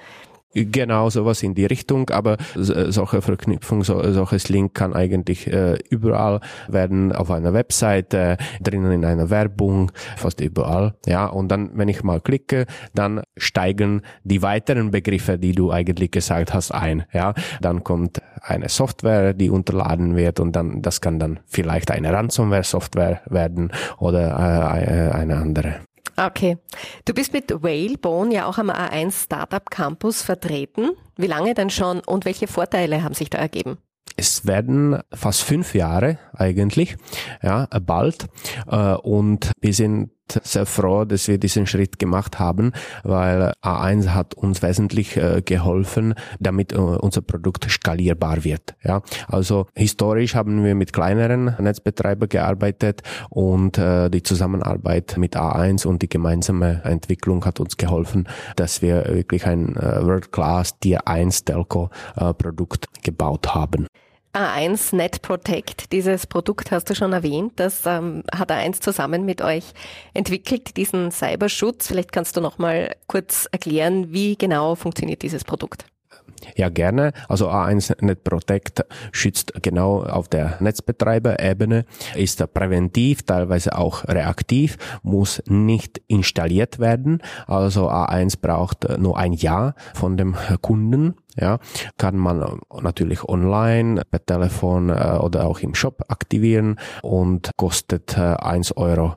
Genau, 0.53 1.10
sowas 1.10 1.41
in 1.41 1.55
die 1.55 1.65
Richtung, 1.65 2.10
aber 2.10 2.38
solche 2.55 3.22
Verknüpfung, 3.22 3.83
so, 3.83 4.01
solches 4.12 4.50
Link 4.50 4.74
kann 4.74 4.93
eigentlich 4.93 5.48
äh, 5.48 5.77
überall 5.89 6.41
werden, 6.67 7.12
auf 7.12 7.31
einer 7.31 7.53
Webseite, 7.53 8.38
drinnen 8.62 8.91
in 8.91 9.05
einer 9.05 9.29
Werbung, 9.29 9.91
fast 10.15 10.41
überall. 10.41 10.93
Ja, 11.05 11.25
und 11.25 11.50
dann, 11.50 11.72
wenn 11.74 11.88
ich 11.88 12.03
mal 12.03 12.22
klicke, 12.22 12.65
dann 12.93 13.22
steigen 13.36 14.01
die 14.24 14.41
weiteren 14.41 14.91
Begriffe, 14.91 15.39
die 15.39 15.53
du 15.53 15.72
eigentlich 15.72 16.12
gesagt 16.12 16.53
hast, 16.53 16.72
ein. 16.72 17.05
Ja, 17.13 17.33
dann 17.62 17.83
kommt 17.83 18.22
eine 18.41 18.69
Software, 18.69 19.33
die 19.33 19.50
unterladen 19.50 20.15
wird 20.15 20.39
und 20.39 20.55
dann, 20.55 20.81
das 20.81 21.01
kann 21.01 21.17
dann 21.17 21.39
vielleicht 21.48 21.89
eine 21.89 22.13
Ransomware-Software 22.13 23.22
werden 23.25 23.72
oder 23.98 24.29
äh, 24.29 25.15
eine 25.15 25.38
andere. 25.38 25.75
Okay. 26.15 26.58
Du 27.05 27.13
bist 27.13 27.34
mit 27.34 27.50
Whalebone 27.63 28.34
ja 28.34 28.46
auch 28.46 28.58
am 28.58 28.70
A1 28.70 29.24
Startup 29.25 29.70
Campus 29.70 30.22
vertreten. 30.22 30.91
Wie 31.15 31.27
lange 31.27 31.53
denn 31.53 31.70
schon 31.70 32.00
und 32.01 32.25
welche 32.25 32.48
Vorteile 32.48 33.03
haben 33.03 33.13
sich 33.13 33.29
da 33.29 33.39
ergeben? 33.39 33.77
Es 34.15 34.46
werden 34.46 35.00
fast 35.12 35.41
fünf 35.41 35.74
Jahre 35.74 36.20
eigentlich, 36.33 36.95
ja, 37.41 37.67
bald. 37.85 38.27
Äh, 38.67 38.93
und 38.95 39.51
wir 39.61 39.73
sind 39.73 40.09
sehr 40.43 40.65
froh, 40.65 41.05
dass 41.05 41.27
wir 41.27 41.37
diesen 41.37 41.67
Schritt 41.67 41.99
gemacht 41.99 42.39
haben, 42.39 42.71
weil 43.03 43.53
A1 43.61 44.09
hat 44.09 44.33
uns 44.33 44.61
wesentlich 44.61 45.17
äh, 45.17 45.41
geholfen, 45.43 46.15
damit 46.39 46.73
äh, 46.73 46.77
unser 46.77 47.21
Produkt 47.21 47.69
skalierbar 47.69 48.43
wird. 48.43 48.75
Ja, 48.83 49.01
also 49.27 49.67
historisch 49.75 50.35
haben 50.35 50.63
wir 50.63 50.75
mit 50.75 50.93
kleineren 50.93 51.55
Netzbetreibern 51.59 52.29
gearbeitet 52.29 53.01
und 53.29 53.77
äh, 53.77 54.09
die 54.09 54.23
Zusammenarbeit 54.23 55.15
mit 55.17 55.35
A1 55.35 55.85
und 55.85 56.01
die 56.01 56.09
gemeinsame 56.09 56.81
Entwicklung 56.83 57.45
hat 57.45 57.59
uns 57.59 57.77
geholfen, 57.77 58.27
dass 58.55 58.81
wir 58.81 59.05
wirklich 59.09 59.45
ein 59.45 59.75
äh, 59.75 60.03
World-Class 60.03 60.79
Tier 60.79 61.07
1 61.07 61.45
Telco 61.45 61.89
Produkt 62.37 62.87
gebaut 63.03 63.53
haben. 63.53 63.87
A1 64.33 64.95
Net 64.95 65.21
Protect, 65.21 65.91
dieses 65.91 66.25
Produkt 66.25 66.71
hast 66.71 66.89
du 66.89 66.95
schon 66.95 67.13
erwähnt, 67.13 67.53
das 67.57 67.85
ähm, 67.85 68.23
hat 68.33 68.51
A1 68.51 68.81
zusammen 68.81 69.25
mit 69.25 69.43
euch 69.43 69.73
entwickelt, 70.15 70.75
diesen 70.75 71.11
Cyberschutz. 71.11 71.87
Vielleicht 71.87 72.11
kannst 72.11 72.35
du 72.35 72.41
noch 72.41 72.57
mal 72.57 72.95
kurz 73.05 73.47
erklären, 73.51 74.11
wie 74.11 74.35
genau 74.35 74.73
funktioniert 74.73 75.21
dieses 75.21 75.43
Produkt. 75.43 75.85
Ja, 76.55 76.69
gerne. 76.69 77.13
Also 77.27 77.50
A1 77.50 78.03
Net 78.03 78.23
Protect 78.23 78.85
schützt 79.12 79.53
genau 79.62 80.03
auf 80.03 80.27
der 80.27 80.57
Netzbetreiberebene, 80.59 81.85
ist 82.15 82.53
präventiv, 82.53 83.23
teilweise 83.23 83.77
auch 83.77 84.05
reaktiv, 84.07 84.77
muss 85.03 85.41
nicht 85.47 86.01
installiert 86.07 86.79
werden. 86.79 87.21
Also 87.47 87.89
A1 87.89 88.39
braucht 88.41 88.97
nur 88.97 89.17
ein 89.17 89.33
Jahr 89.33 89.75
von 89.93 90.17
dem 90.17 90.35
Kunden. 90.62 91.15
Ja, 91.35 91.57
kann 91.97 92.15
man 92.15 92.59
natürlich 92.81 93.23
online, 93.23 94.03
per 94.09 94.23
Telefon 94.23 94.89
äh, 94.89 95.17
oder 95.19 95.47
auch 95.47 95.59
im 95.62 95.73
Shop 95.73 96.03
aktivieren 96.07 96.79
und 97.01 97.50
kostet 97.57 98.15
1,90 98.17 98.69
äh, 98.69 98.73
Euro 98.75 99.15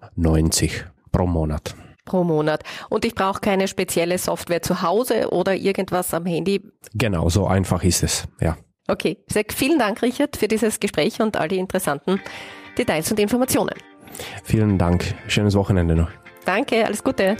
pro 1.12 1.26
Monat 1.26 1.74
pro 2.06 2.24
Monat. 2.24 2.62
Und 2.88 3.04
ich 3.04 3.14
brauche 3.14 3.40
keine 3.40 3.68
spezielle 3.68 4.16
Software 4.16 4.62
zu 4.62 4.80
Hause 4.80 5.28
oder 5.30 5.54
irgendwas 5.54 6.14
am 6.14 6.24
Handy. 6.24 6.62
Genau, 6.94 7.28
so 7.28 7.46
einfach 7.46 7.84
ist 7.84 8.02
es, 8.02 8.24
ja. 8.40 8.56
Okay, 8.88 9.18
Sag, 9.26 9.52
vielen 9.52 9.78
Dank, 9.78 10.00
Richard, 10.00 10.36
für 10.36 10.48
dieses 10.48 10.80
Gespräch 10.80 11.20
und 11.20 11.36
all 11.36 11.48
die 11.48 11.58
interessanten 11.58 12.20
Details 12.78 13.10
und 13.10 13.20
Informationen. 13.20 13.74
Vielen 14.44 14.78
Dank. 14.78 15.14
Schönes 15.26 15.54
Wochenende 15.54 15.94
noch. 15.94 16.10
Danke, 16.44 16.86
alles 16.86 17.02
Gute. 17.02 17.36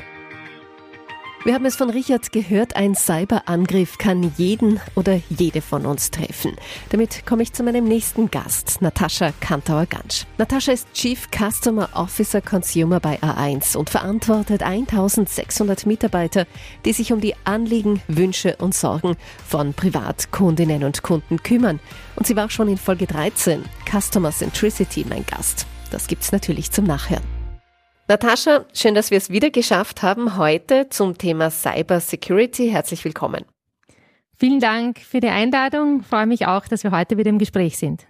Wir 1.46 1.54
haben 1.54 1.64
es 1.64 1.76
von 1.76 1.90
Richard 1.90 2.32
gehört, 2.32 2.74
ein 2.74 2.96
Cyberangriff 2.96 3.98
kann 3.98 4.32
jeden 4.36 4.80
oder 4.96 5.20
jede 5.28 5.62
von 5.62 5.86
uns 5.86 6.10
treffen. 6.10 6.56
Damit 6.88 7.24
komme 7.24 7.44
ich 7.44 7.52
zu 7.52 7.62
meinem 7.62 7.84
nächsten 7.84 8.32
Gast, 8.32 8.82
Natascha 8.82 9.30
Kantauer-Gansch. 9.38 10.26
Natascha 10.38 10.72
ist 10.72 10.92
Chief 10.92 11.28
Customer 11.30 11.88
Officer 11.92 12.40
Consumer 12.40 12.98
bei 12.98 13.20
A1 13.20 13.76
und 13.76 13.90
verantwortet 13.90 14.64
1600 14.64 15.86
Mitarbeiter, 15.86 16.48
die 16.84 16.92
sich 16.92 17.12
um 17.12 17.20
die 17.20 17.36
Anliegen, 17.44 18.02
Wünsche 18.08 18.56
und 18.56 18.74
Sorgen 18.74 19.14
von 19.46 19.72
Privatkundinnen 19.72 20.82
und 20.82 21.04
Kunden 21.04 21.44
kümmern. 21.44 21.78
Und 22.16 22.26
sie 22.26 22.34
war 22.34 22.50
schon 22.50 22.66
in 22.66 22.76
Folge 22.76 23.06
13 23.06 23.64
Customer 23.88 24.32
Centricity 24.32 25.06
mein 25.08 25.24
Gast. 25.24 25.64
Das 25.92 26.08
gibt's 26.08 26.32
natürlich 26.32 26.72
zum 26.72 26.86
Nachhören. 26.86 27.35
Natascha, 28.08 28.66
schön, 28.72 28.94
dass 28.94 29.10
wir 29.10 29.18
es 29.18 29.30
wieder 29.30 29.50
geschafft 29.50 30.02
haben 30.02 30.36
heute 30.36 30.88
zum 30.90 31.18
Thema 31.18 31.50
Cyber 31.50 31.98
Security. 31.98 32.68
Herzlich 32.70 33.04
willkommen. 33.04 33.44
Vielen 34.36 34.60
Dank 34.60 35.00
für 35.00 35.18
die 35.18 35.28
Einladung. 35.28 36.02
Ich 36.02 36.06
freue 36.06 36.26
mich 36.26 36.46
auch, 36.46 36.68
dass 36.68 36.84
wir 36.84 36.92
heute 36.92 37.18
wieder 37.18 37.30
im 37.30 37.38
Gespräch 37.38 37.78
sind. 37.78 38.06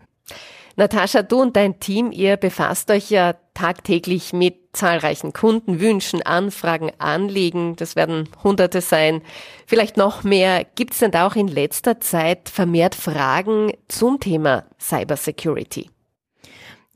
Natascha, 0.76 1.22
du 1.22 1.40
und 1.40 1.56
dein 1.56 1.80
Team, 1.80 2.12
ihr 2.12 2.36
befasst 2.36 2.90
euch 2.90 3.08
ja 3.08 3.36
tagtäglich 3.54 4.34
mit 4.34 4.56
zahlreichen 4.74 5.32
Kundenwünschen, 5.32 6.20
Anfragen, 6.20 6.92
Anliegen. 6.98 7.76
Das 7.76 7.96
werden 7.96 8.28
Hunderte 8.44 8.82
sein, 8.82 9.22
vielleicht 9.66 9.96
noch 9.96 10.24
mehr. 10.24 10.66
Gibt 10.74 10.92
es 10.92 10.98
denn 10.98 11.10
da 11.10 11.26
auch 11.26 11.36
in 11.36 11.48
letzter 11.48 12.00
Zeit 12.00 12.50
vermehrt 12.50 12.94
Fragen 12.94 13.72
zum 13.88 14.20
Thema 14.20 14.64
Cyber 14.78 15.16
Security? 15.16 15.88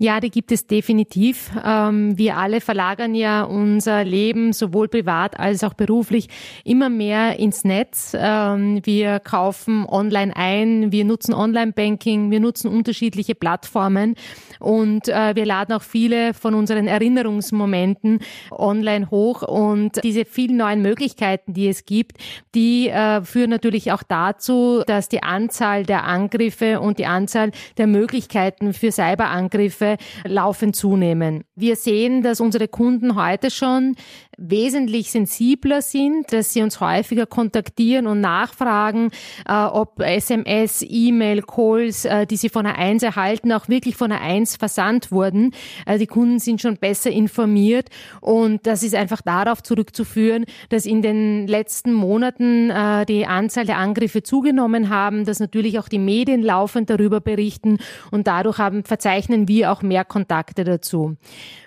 Ja, 0.02 0.18
die 0.18 0.30
gibt 0.30 0.50
es 0.50 0.66
definitiv. 0.66 1.50
Ähm, 1.62 2.16
wir 2.16 2.38
alle 2.38 2.62
verlagern 2.62 3.14
ja 3.14 3.42
unser 3.42 4.02
Leben 4.02 4.54
sowohl 4.54 4.88
privat 4.88 5.38
als 5.38 5.62
auch 5.62 5.74
beruflich 5.74 6.28
immer 6.64 6.88
mehr 6.88 7.38
ins 7.38 7.64
Netz. 7.64 8.16
Ähm, 8.18 8.80
wir 8.84 9.20
kaufen 9.20 9.84
online 9.86 10.34
ein, 10.34 10.90
wir 10.90 11.04
nutzen 11.04 11.34
Online-Banking, 11.34 12.30
wir 12.30 12.40
nutzen 12.40 12.68
unterschiedliche 12.68 13.34
Plattformen 13.34 14.14
und 14.58 15.06
äh, 15.08 15.34
wir 15.34 15.44
laden 15.44 15.74
auch 15.74 15.82
viele 15.82 16.32
von 16.32 16.54
unseren 16.54 16.86
Erinnerungsmomenten 16.86 18.20
online 18.50 19.10
hoch 19.10 19.42
und 19.42 20.02
diese 20.02 20.24
vielen 20.24 20.56
neuen 20.56 20.80
Möglichkeiten, 20.80 21.52
die 21.52 21.68
es 21.68 21.84
gibt, 21.84 22.16
die 22.54 22.88
äh, 22.88 23.20
führen 23.20 23.50
natürlich 23.50 23.92
auch 23.92 24.02
dazu, 24.02 24.82
dass 24.86 25.10
die 25.10 25.22
Anzahl 25.22 25.84
der 25.84 26.04
Angriffe 26.04 26.80
und 26.80 26.98
die 26.98 27.04
Anzahl 27.04 27.50
der 27.76 27.86
Möglichkeiten 27.86 28.72
für 28.72 28.92
Cyberangriffe 28.92 29.89
laufend 30.24 30.76
zunehmen. 30.76 31.44
Wir 31.54 31.76
sehen, 31.76 32.22
dass 32.22 32.40
unsere 32.40 32.68
Kunden 32.68 33.14
heute 33.14 33.50
schon 33.50 33.96
wesentlich 34.40 35.10
sensibler 35.10 35.82
sind, 35.82 36.32
dass 36.32 36.52
sie 36.52 36.62
uns 36.62 36.80
häufiger 36.80 37.26
kontaktieren 37.26 38.06
und 38.06 38.20
nachfragen, 38.20 39.10
äh, 39.46 39.52
ob 39.52 40.00
SMS, 40.00 40.84
E-Mail, 40.88 41.42
Calls, 41.42 42.06
äh, 42.06 42.26
die 42.26 42.36
sie 42.36 42.48
von 42.48 42.64
der 42.64 42.78
1 42.78 43.02
erhalten, 43.02 43.52
auch 43.52 43.68
wirklich 43.68 43.96
von 43.96 44.10
der 44.10 44.22
1 44.22 44.56
versandt 44.56 45.12
wurden. 45.12 45.52
Also 45.84 46.00
die 46.00 46.06
Kunden 46.06 46.38
sind 46.38 46.60
schon 46.60 46.78
besser 46.78 47.10
informiert 47.10 47.90
und 48.20 48.66
das 48.66 48.82
ist 48.82 48.94
einfach 48.94 49.20
darauf 49.20 49.62
zurückzuführen, 49.62 50.46
dass 50.70 50.86
in 50.86 51.02
den 51.02 51.46
letzten 51.46 51.92
Monaten 51.92 52.70
äh, 52.70 53.04
die 53.04 53.26
Anzahl 53.26 53.66
der 53.66 53.76
Angriffe 53.76 54.22
zugenommen 54.22 54.88
haben, 54.88 55.26
dass 55.26 55.38
natürlich 55.38 55.78
auch 55.78 55.88
die 55.88 55.98
Medien 55.98 56.42
laufend 56.42 56.88
darüber 56.88 57.20
berichten 57.20 57.78
und 58.10 58.26
dadurch 58.26 58.58
haben, 58.58 58.84
verzeichnen 58.84 59.48
wir 59.48 59.70
auch 59.70 59.82
mehr 59.82 60.06
Kontakte 60.06 60.64
dazu. 60.64 61.16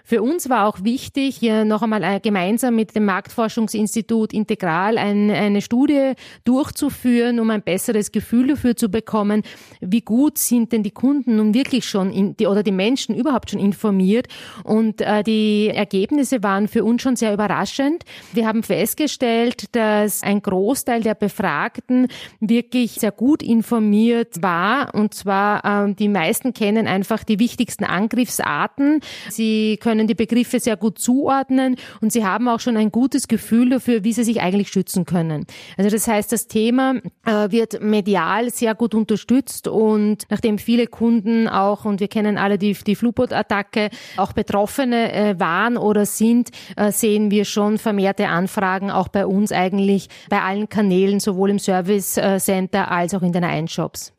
Für 0.05 0.21
uns 0.21 0.49
war 0.49 0.67
auch 0.67 0.83
wichtig, 0.83 1.37
hier 1.37 1.63
noch 1.63 1.81
einmal 1.81 2.03
äh, 2.03 2.19
gemeinsam 2.63 2.75
mit 2.75 2.95
dem 2.95 3.05
Marktforschungsinstitut 3.05 4.33
Integral 4.33 4.97
ein, 4.97 5.29
eine 5.29 5.61
Studie 5.61 6.13
durchzuführen, 6.45 7.39
um 7.39 7.49
ein 7.49 7.61
besseres 7.61 8.11
Gefühl 8.11 8.47
dafür 8.47 8.75
zu 8.75 8.89
bekommen, 8.89 9.43
wie 9.81 10.01
gut 10.01 10.37
sind 10.37 10.71
denn 10.71 10.83
die 10.83 10.91
Kunden 10.91 11.37
nun 11.37 11.53
wirklich 11.53 11.85
schon 11.85 12.11
in, 12.11 12.37
die, 12.37 12.47
oder 12.47 12.63
die 12.63 12.71
Menschen 12.71 13.15
überhaupt 13.15 13.51
schon 13.51 13.59
informiert. 13.59 14.27
Und 14.63 15.01
äh, 15.01 15.23
die 15.23 15.69
Ergebnisse 15.69 16.43
waren 16.43 16.67
für 16.67 16.83
uns 16.83 17.01
schon 17.01 17.15
sehr 17.15 17.33
überraschend. 17.33 18.03
Wir 18.33 18.47
haben 18.47 18.63
festgestellt, 18.63 19.75
dass 19.75 20.23
ein 20.23 20.41
Großteil 20.41 21.01
der 21.01 21.15
Befragten 21.15 22.07
wirklich 22.39 22.93
sehr 22.93 23.11
gut 23.11 23.43
informiert 23.43 24.41
war. 24.41 24.93
Und 24.95 25.13
zwar 25.13 25.87
äh, 25.87 25.93
die 25.93 26.09
meisten 26.09 26.53
kennen 26.53 26.87
einfach 26.87 27.23
die 27.23 27.39
wichtigsten 27.39 27.83
Angriffsarten. 27.83 29.01
Sie 29.29 29.77
können 29.77 30.07
die 30.07 30.15
Begriffe 30.15 30.59
sehr 30.59 30.77
gut 30.77 30.99
zuordnen 30.99 31.75
und 32.01 32.13
sie 32.13 32.25
haben 32.25 32.47
auch 32.47 32.52
schon 32.59 32.77
ein 32.77 32.91
gutes 32.91 33.27
Gefühl 33.27 33.69
dafür, 33.69 34.03
wie 34.03 34.13
sie 34.13 34.23
sich 34.23 34.41
eigentlich 34.41 34.69
schützen 34.69 35.05
können. 35.05 35.45
Also 35.77 35.89
das 35.89 36.07
heißt, 36.07 36.31
das 36.31 36.47
Thema 36.47 36.95
äh, 37.25 37.51
wird 37.51 37.81
medial 37.81 38.49
sehr 38.49 38.75
gut 38.75 38.93
unterstützt 38.95 39.67
und 39.67 40.23
nachdem 40.29 40.57
viele 40.57 40.87
Kunden 40.87 41.47
auch, 41.47 41.85
und 41.85 41.99
wir 41.99 42.07
kennen 42.07 42.37
alle 42.37 42.57
die, 42.57 42.73
die 42.73 42.95
Flugboot-Attacke, 42.95 43.89
auch 44.17 44.33
Betroffene 44.33 45.11
äh, 45.11 45.39
waren 45.39 45.77
oder 45.77 46.05
sind, 46.05 46.49
äh, 46.75 46.91
sehen 46.91 47.31
wir 47.31 47.45
schon 47.45 47.77
vermehrte 47.77 48.27
Anfragen 48.27 48.91
auch 48.91 49.07
bei 49.07 49.25
uns 49.25 49.51
eigentlich 49.51 50.09
bei 50.29 50.41
allen 50.41 50.69
Kanälen, 50.69 51.19
sowohl 51.19 51.49
im 51.49 51.59
Service 51.59 52.17
äh, 52.17 52.39
Center 52.39 52.91
als 52.91 53.13
auch 53.13 53.21
in 53.21 53.31
den 53.31 53.43
Einshops. 53.43 54.13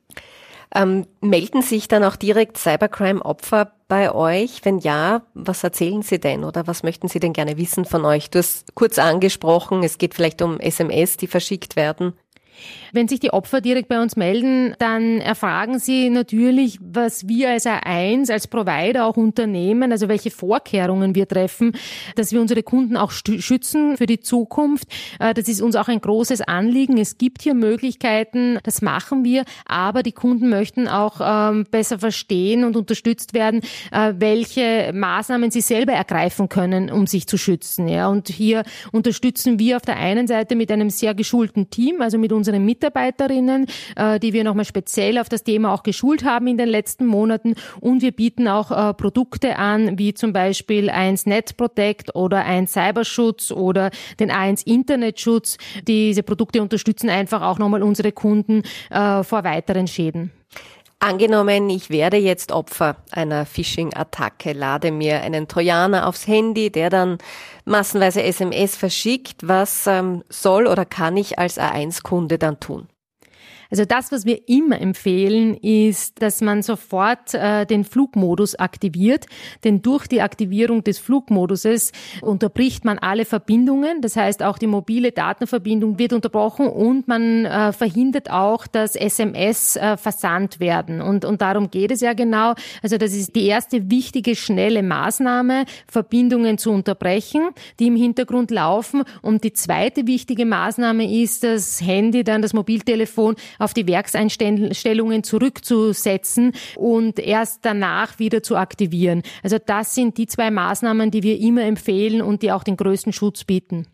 Ähm, 0.75 1.07
melden 1.21 1.63
sich 1.63 1.87
dann 1.87 2.03
auch 2.03 2.17
direkt 2.17 2.59
Cybercrime-Opfer 2.59 3.73
bei 3.87 4.13
euch? 4.13 4.65
Wenn 4.65 4.79
ja, 4.79 5.23
was 5.35 5.63
erzählen 5.63 6.03
Sie 6.03 6.19
denn 6.19 6.43
oder 6.43 6.67
was 6.67 6.83
möchten 6.83 7.07
Sie 7.07 7.21
denn 7.21 7.33
gerne 7.33 7.57
wissen 7.57 7.85
von 7.85 8.05
euch? 8.05 8.29
Du 8.29 8.41
hast 8.41 8.75
kurz 8.75 8.99
angesprochen, 8.99 9.85
es 9.85 9.99
geht 9.99 10.15
vielleicht 10.15 10.43
um 10.43 10.59
SMS, 10.59 11.17
die 11.17 11.29
verschickt 11.29 11.77
werden. 11.77 12.15
Wenn 12.93 13.09
sich 13.09 13.21
die 13.21 13.33
Opfer 13.33 13.61
direkt 13.61 13.89
bei 13.89 14.01
uns 14.01 14.17
melden, 14.17 14.75
dann 14.79 15.21
erfragen 15.21 15.79
sie 15.79 16.11
natürlich, 16.11 16.79
was 16.81 17.27
wir 17.27 17.51
als 17.51 17.67
A1, 17.67 18.31
als 18.31 18.47
Provider 18.47 19.07
auch 19.07 19.17
unternehmen, 19.17 19.91
also 19.91 20.09
welche 20.09 20.31
Vorkehrungen 20.31 21.15
wir 21.15 21.27
treffen, 21.27 21.73
dass 22.15 22.33
wir 22.33 22.41
unsere 22.41 22.63
Kunden 22.63 22.97
auch 22.97 23.11
schützen 23.11 23.97
für 23.97 24.07
die 24.07 24.21
Zukunft. 24.21 24.89
Äh, 25.19 25.35
das 25.35 25.49
ist 25.49 25.61
uns 25.61 25.77
auch 25.77 25.89
ein 25.89 26.01
großes 26.01 26.43
Anliegen. 26.43 26.99
Es 26.99 27.19
gibt 27.19 27.43
hier 27.43 27.55
Möglichkeiten, 27.55 28.59
das 28.63 28.83
machen 28.83 29.25
wir, 29.25 29.45
aber 29.67 30.03
die 30.03 30.13
Kunden 30.13 30.49
möchten 30.49 30.87
auch 30.87 31.21
ähm, 31.21 31.67
besser 31.71 31.99
verstehen 31.99 32.65
und 32.65 32.77
unterstützt 32.77 33.35
werden, 33.35 33.61
äh, 33.91 34.15
welche 34.19 34.93
Maßnahmen 34.95 35.51
sie 35.51 35.63
selber 35.63 35.93
ergreifen 35.93 36.49
können, 36.49 36.91
um 36.91 37.07
sich 37.07 37.27
zu 37.27 37.39
schützen. 37.39 37.89
Und 37.89 38.29
hier 38.29 38.63
unterstützen 38.93 39.59
wir 39.59 39.77
auf 39.77 39.83
der 39.83 39.97
einen 39.97 40.27
Seite 40.27 40.57
mit 40.57 40.71
einem 40.71 40.91
sehr 40.91 41.15
geschulten 41.15 41.71
Team, 41.71 42.01
also 42.01 42.19
mit 42.19 42.33
unseren 42.45 42.55
unsere 42.55 42.61
Mitarbeiterinnen, 42.61 43.67
äh, 43.97 44.21
die 44.21 44.35
wir 44.35 44.45
nochmal 44.45 44.67
speziell 44.67 45.19
auf 45.19 45.29
das 45.29 45.45
Thema 45.45 45.73
auch 45.73 45.83
geschult 45.83 46.25
haben 46.25 46.47
in 46.47 46.59
den 46.59 46.69
letzten 46.69 47.07
Monaten. 47.07 47.55
Und 47.81 48.03
wir 48.03 48.13
bieten 48.13 48.49
auch 48.49 48.71
äh, 48.71 48.93
Produkte 48.93 49.57
an, 49.57 49.99
wie 49.99 50.13
zum 50.13 50.33
Beispiel 50.33 50.91
1 50.91 51.27
Net 51.27 51.57
Protect 51.57 52.15
oder 52.15 52.45
1 52.45 52.73
Cyberschutz 52.73 53.51
oder 53.51 53.91
den 54.21 54.31
1 54.31 54.65
Internetschutz. 54.65 55.57
Diese 55.87 56.23
Produkte 56.23 56.61
unterstützen 56.61 57.09
einfach 57.09 57.41
auch 57.41 57.59
nochmal 57.59 57.83
unsere 57.83 58.13
Kunden 58.13 58.63
äh, 58.91 59.23
vor 59.23 59.45
weiteren 59.45 59.87
Schäden. 59.87 60.31
Angenommen, 61.01 61.69
ich 61.69 61.91
werde 61.91 62.17
jetzt 62.17 62.51
Opfer 62.51 62.97
einer 63.11 63.45
Phishing-Attacke, 63.45 64.53
lade 64.53 64.91
mir 64.91 65.21
einen 65.21 65.49
Trojaner 65.49 66.07
aufs 66.07 66.27
Handy, 66.27 66.71
der 66.71 66.89
dann 66.89 67.19
massenweise 67.65 68.23
SMS 68.23 68.77
verschickt. 68.77 69.47
Was 69.47 69.87
ähm, 69.87 70.25
soll 70.29 70.67
oder 70.67 70.85
kann 70.85 71.17
ich 71.17 71.39
als 71.39 71.59
A1-Kunde 71.59 72.39
dann 72.39 72.61
tun? 72.61 72.89
Also 73.75 73.87
das, 73.87 74.13
was 74.13 74.25
wir 74.25 74.49
immer 74.49 74.81
empfehlen, 74.81 75.57
ist, 75.57 76.23
dass 76.23 76.41
man 76.41 76.63
sofort 76.63 77.35
äh, 77.35 77.67
den 77.67 77.83
Flugmodus 77.83 78.55
aktiviert, 78.55 79.27
denn 79.65 79.83
durch 79.83 80.07
die 80.07 80.23
Aktivierung 80.23 80.85
des 80.85 81.01
Flugmoduses 81.01 81.91
unterbricht 82.21 82.85
man 82.85 83.01
alle 83.01 83.25
Verbindungen. 83.25 84.01
Das 84.01 84.15
heißt, 84.15 84.45
auch 84.45 84.59
die 84.59 84.69
mobile 84.69 85.11
Datenverbindung 85.11 85.99
wird 85.99 86.13
unterbrochen 86.13 86.69
und 86.69 87.09
man 87.09 87.47
äh, 87.47 87.73
verhindert 87.73 88.31
auch, 88.31 88.69
dass 88.69 88.95
SMS 88.95 89.75
äh, 89.75 89.97
versandt 89.97 90.61
werden. 90.61 91.03
Und, 91.03 91.25
und 91.25 91.43
darum 91.43 91.69
geht 91.69 91.91
es 91.91 92.01
ja 92.01 92.13
genau. 92.13 92.55
Also 92.81 92.97
das 92.97 93.13
ist 93.13 93.35
die 93.35 93.47
erste 93.49 93.91
wichtige, 93.91 94.37
schnelle 94.37 94.85
Maßnahme, 94.85 95.65
Verbindungen 95.89 96.59
zu 96.59 96.71
unterbrechen, 96.71 97.49
die 97.81 97.89
im 97.89 97.97
Hintergrund 97.97 98.53
laufen. 98.53 99.03
Und 99.21 99.43
die 99.43 99.53
zweite 99.53 100.07
wichtige 100.07 100.47
Maßnahme 100.47 101.13
ist, 101.13 101.43
das 101.43 101.81
Handy, 101.81 102.23
dann 102.23 102.41
das 102.41 102.53
Mobiltelefon 102.53 103.35
auf 103.65 103.75
die 103.75 103.87
Werkseinstellungen 103.87 105.25
zurückzusetzen 105.25 106.53
und 106.77 107.19
erst 107.19 107.65
danach 107.65 108.19
wieder 108.19 108.43
zu 108.43 108.57
aktivieren. 108.57 109.23
Also 109.43 109.57
das 109.65 109.95
sind 109.95 110.19
die 110.19 110.27
zwei 110.27 110.51
Maßnahmen, 110.51 111.11
die 111.11 111.23
wir 111.23 111.41
immer 111.41 111.63
empfehlen 111.63 112.23
und 112.23 112.43
die 112.43 112.53
auch 112.53 112.63
den 112.63 112.77
größten 112.77 113.13
Schutz 113.13 113.45
bieten. 113.45 113.87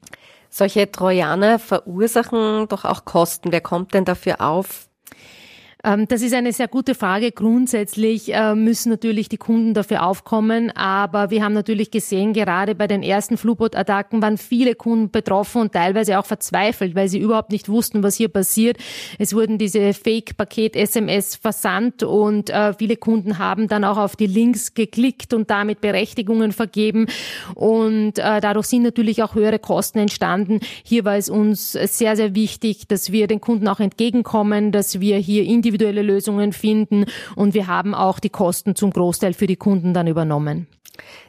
Solche 0.50 0.90
Trojaner 0.90 1.60
verursachen 1.60 2.66
doch 2.68 2.84
auch 2.84 3.04
Kosten. 3.04 3.52
Wer 3.52 3.60
kommt 3.60 3.94
denn 3.94 4.04
dafür 4.04 4.40
auf? 4.40 4.89
Ähm, 5.84 6.06
das 6.08 6.22
ist 6.22 6.34
eine 6.34 6.52
sehr 6.52 6.68
gute 6.68 6.94
Frage. 6.94 7.32
Grundsätzlich 7.32 8.34
äh, 8.34 8.54
müssen 8.54 8.90
natürlich 8.90 9.28
die 9.28 9.38
Kunden 9.38 9.74
dafür 9.74 10.04
aufkommen, 10.04 10.70
aber 10.76 11.30
wir 11.30 11.42
haben 11.42 11.54
natürlich 11.54 11.90
gesehen, 11.90 12.32
gerade 12.32 12.74
bei 12.74 12.86
den 12.86 13.02
ersten 13.02 13.36
Flugboot-Attacken 13.36 14.20
waren 14.20 14.36
viele 14.36 14.74
Kunden 14.74 15.10
betroffen 15.10 15.62
und 15.62 15.72
teilweise 15.72 16.18
auch 16.18 16.26
verzweifelt, 16.26 16.94
weil 16.94 17.08
sie 17.08 17.18
überhaupt 17.18 17.50
nicht 17.50 17.68
wussten, 17.68 18.02
was 18.02 18.16
hier 18.16 18.28
passiert. 18.28 18.76
Es 19.18 19.34
wurden 19.34 19.58
diese 19.58 19.94
Fake-Paket-SMS 19.94 21.36
versandt 21.36 22.02
und 22.02 22.50
äh, 22.50 22.74
viele 22.74 22.96
Kunden 22.96 23.38
haben 23.38 23.68
dann 23.68 23.84
auch 23.84 23.96
auf 23.96 24.16
die 24.16 24.26
Links 24.26 24.74
geklickt 24.74 25.32
und 25.32 25.50
damit 25.50 25.80
Berechtigungen 25.80 26.52
vergeben 26.52 27.06
und 27.54 28.18
äh, 28.18 28.40
dadurch 28.40 28.66
sind 28.66 28.82
natürlich 28.82 29.22
auch 29.22 29.34
höhere 29.34 29.58
Kosten 29.58 29.98
entstanden. 29.98 30.60
Hier 30.84 31.04
war 31.04 31.16
es 31.16 31.30
uns 31.30 31.72
sehr, 31.72 32.16
sehr 32.16 32.34
wichtig, 32.34 32.86
dass 32.88 33.12
wir 33.12 33.26
den 33.26 33.40
Kunden 33.40 33.68
auch 33.68 33.80
entgegenkommen, 33.80 34.72
dass 34.72 35.00
wir 35.00 35.16
hier 35.16 35.44
individuell 35.44 35.69
individuelle 35.70 36.02
Lösungen 36.02 36.52
finden 36.52 37.06
und 37.36 37.54
wir 37.54 37.68
haben 37.68 37.94
auch 37.94 38.18
die 38.18 38.28
Kosten 38.28 38.74
zum 38.74 38.90
Großteil 38.90 39.34
für 39.34 39.46
die 39.46 39.56
Kunden 39.56 39.94
dann 39.94 40.08
übernommen. 40.08 40.66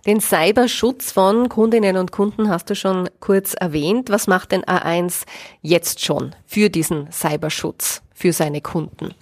Den 0.06 0.20
Cyberschutz 0.20 1.12
von 1.12 1.48
Kundinnen 1.48 1.96
und 1.96 2.12
Kunden 2.12 2.50
hast 2.50 2.70
du 2.70 2.76
schon 2.76 3.10
kurz 3.20 3.54
erwähnt. 3.54 4.10
Was 4.10 4.28
macht 4.28 4.52
denn 4.52 4.64
A1 4.64 5.26
jetzt 5.62 6.04
schon 6.04 6.36
für 6.46 6.70
diesen 6.70 7.10
Cyberschutz 7.12 8.02
für 8.14 8.34
seine 8.34 8.62
Kunden? 8.62 9.14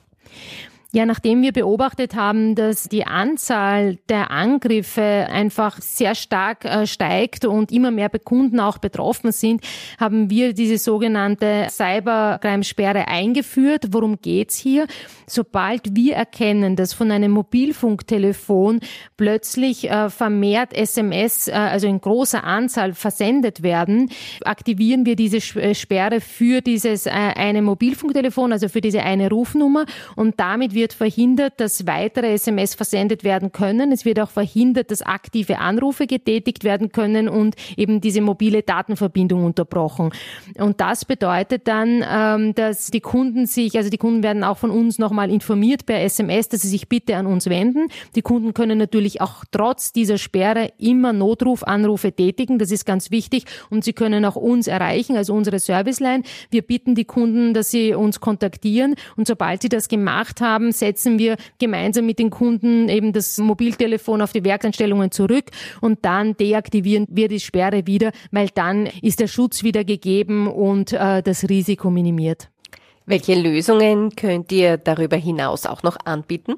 Ja, 0.92 1.06
nachdem 1.06 1.44
wir 1.44 1.52
beobachtet 1.52 2.16
haben, 2.16 2.56
dass 2.56 2.90
die 2.90 3.06
Anzahl 3.06 3.98
der 4.10 4.32
Angriffe 4.32 5.28
einfach 5.30 5.80
sehr 5.82 6.16
stark 6.16 6.66
äh, 6.66 6.88
steigt 6.88 7.46
und 7.46 7.72
immer 7.72 7.92
mehr 7.92 8.10
Kunden 8.10 8.60
auch 8.60 8.80
betroffen 8.80 9.32
sind, 9.32 9.62
haben 10.00 10.32
wir 10.32 10.54
diese 10.54 10.80
sogenannte 10.80 11.68
Cybercrime-Sperre 11.70 13.08
eingeführt. 13.08 13.90
Worum 13.92 14.20
geht's 14.20 14.58
hier? 14.58 14.88
Sobald 15.28 15.96
wir 15.96 16.16
erkennen, 16.16 16.76
dass 16.76 16.94
von 16.94 17.12
einem 17.12 17.34
Mobilfunktelefon 17.34 18.80
plötzlich 19.16 19.92
äh, 19.92 20.10
vermehrt 20.10 20.74
SMS, 20.74 21.50
äh, 21.50 21.52
also 21.52 21.86
in 21.86 22.02
großer 22.02 22.44
Anzahl 22.44 22.96
versendet 22.96 23.62
werden, 23.62 24.10
aktivieren 24.44 25.06
wir 25.06 25.16
diese 25.16 25.40
Sperre 25.40 26.20
für 26.20 26.62
dieses 26.62 27.06
eine 27.06 27.62
Mobilfunktelefon, 27.62 28.52
also 28.52 28.70
für 28.70 28.82
diese 28.82 29.04
eine 29.04 29.30
Rufnummer 29.30 29.86
und 30.16 30.40
damit 30.40 30.74
wird 30.80 30.94
verhindert, 30.94 31.56
dass 31.58 31.86
weitere 31.88 32.34
SMS 32.34 32.74
versendet 32.74 33.26
werden 33.26 33.52
können. 33.52 33.92
Es 33.92 34.06
wird 34.06 34.18
auch 34.22 34.30
verhindert, 34.30 34.92
dass 34.92 35.02
aktive 35.02 35.60
Anrufe 35.60 36.08
getätigt 36.08 36.64
werden 36.64 36.94
können 36.94 37.28
und 37.28 37.56
eben 37.76 38.00
diese 38.00 38.22
mobile 38.22 38.64
Datenverbindung 38.64 39.44
unterbrochen. 39.44 40.12
Und 40.58 40.80
das 40.80 41.04
bedeutet 41.04 41.68
dann, 41.68 42.06
ähm, 42.10 42.56
dass 42.56 42.92
die 42.92 43.02
Kunden 43.02 43.46
sich, 43.46 43.76
also 43.76 43.90
die 43.90 43.98
Kunden 43.98 44.24
werden 44.24 44.46
auch 44.46 44.58
von 44.58 44.72
uns 44.72 45.00
nochmal 45.00 45.30
informiert 45.30 45.86
per 45.86 46.02
SMS, 46.02 46.48
dass 46.48 46.62
sie 46.62 46.70
sich 46.70 46.88
bitte 46.88 47.18
an 47.18 47.26
uns 47.26 47.50
wenden. 47.50 47.90
Die 48.16 48.22
Kunden 48.22 48.54
können 48.54 48.78
natürlich 48.78 49.20
auch 49.20 49.44
trotz 49.52 49.92
dieser 49.92 50.18
Sperre 50.18 50.72
immer 50.78 51.12
Notrufanrufe 51.12 52.14
tätigen. 52.14 52.58
Das 52.58 52.72
ist 52.72 52.86
ganz 52.86 53.12
wichtig 53.12 53.44
und 53.70 53.84
sie 53.84 53.94
können 53.94 54.24
auch 54.24 54.38
uns 54.38 54.68
erreichen, 54.68 55.18
also 55.18 55.34
unsere 55.34 55.60
Serviceline. 55.60 56.24
Wir 56.52 56.62
bitten 56.62 56.96
die 56.96 57.04
Kunden, 57.04 57.54
dass 57.54 57.70
sie 57.70 57.94
uns 57.94 58.22
kontaktieren 58.22 58.96
und 59.18 59.28
sobald 59.28 59.62
sie 59.62 59.70
das 59.70 59.90
gemacht 59.90 60.40
haben, 60.40 60.69
setzen 60.72 61.20
wir 61.20 61.38
gemeinsam 61.60 62.06
mit 62.06 62.20
den 62.20 62.30
Kunden 62.30 62.90
eben 62.90 63.14
das 63.14 63.38
Mobiltelefon 63.38 64.22
auf 64.22 64.32
die 64.32 64.44
Werkseinstellungen 64.44 65.12
zurück 65.12 65.46
und 65.82 66.00
dann 66.04 66.36
deaktivieren 66.38 67.08
wir 67.10 67.28
die 67.28 67.40
Sperre 67.40 67.88
wieder, 67.88 68.12
weil 68.32 68.50
dann 68.54 68.88
ist 69.02 69.20
der 69.20 69.28
Schutz 69.28 69.64
wieder 69.64 69.84
gegeben 69.84 70.48
und 70.48 70.94
äh, 70.94 71.22
das 71.22 71.50
Risiko 71.50 71.90
minimiert. 71.90 72.50
Welche 73.06 73.34
Lösungen 73.34 74.16
könnt 74.16 74.52
ihr 74.52 74.78
darüber 74.78 75.18
hinaus 75.18 75.66
auch 75.66 75.82
noch 75.82 75.98
anbieten? 76.06 76.56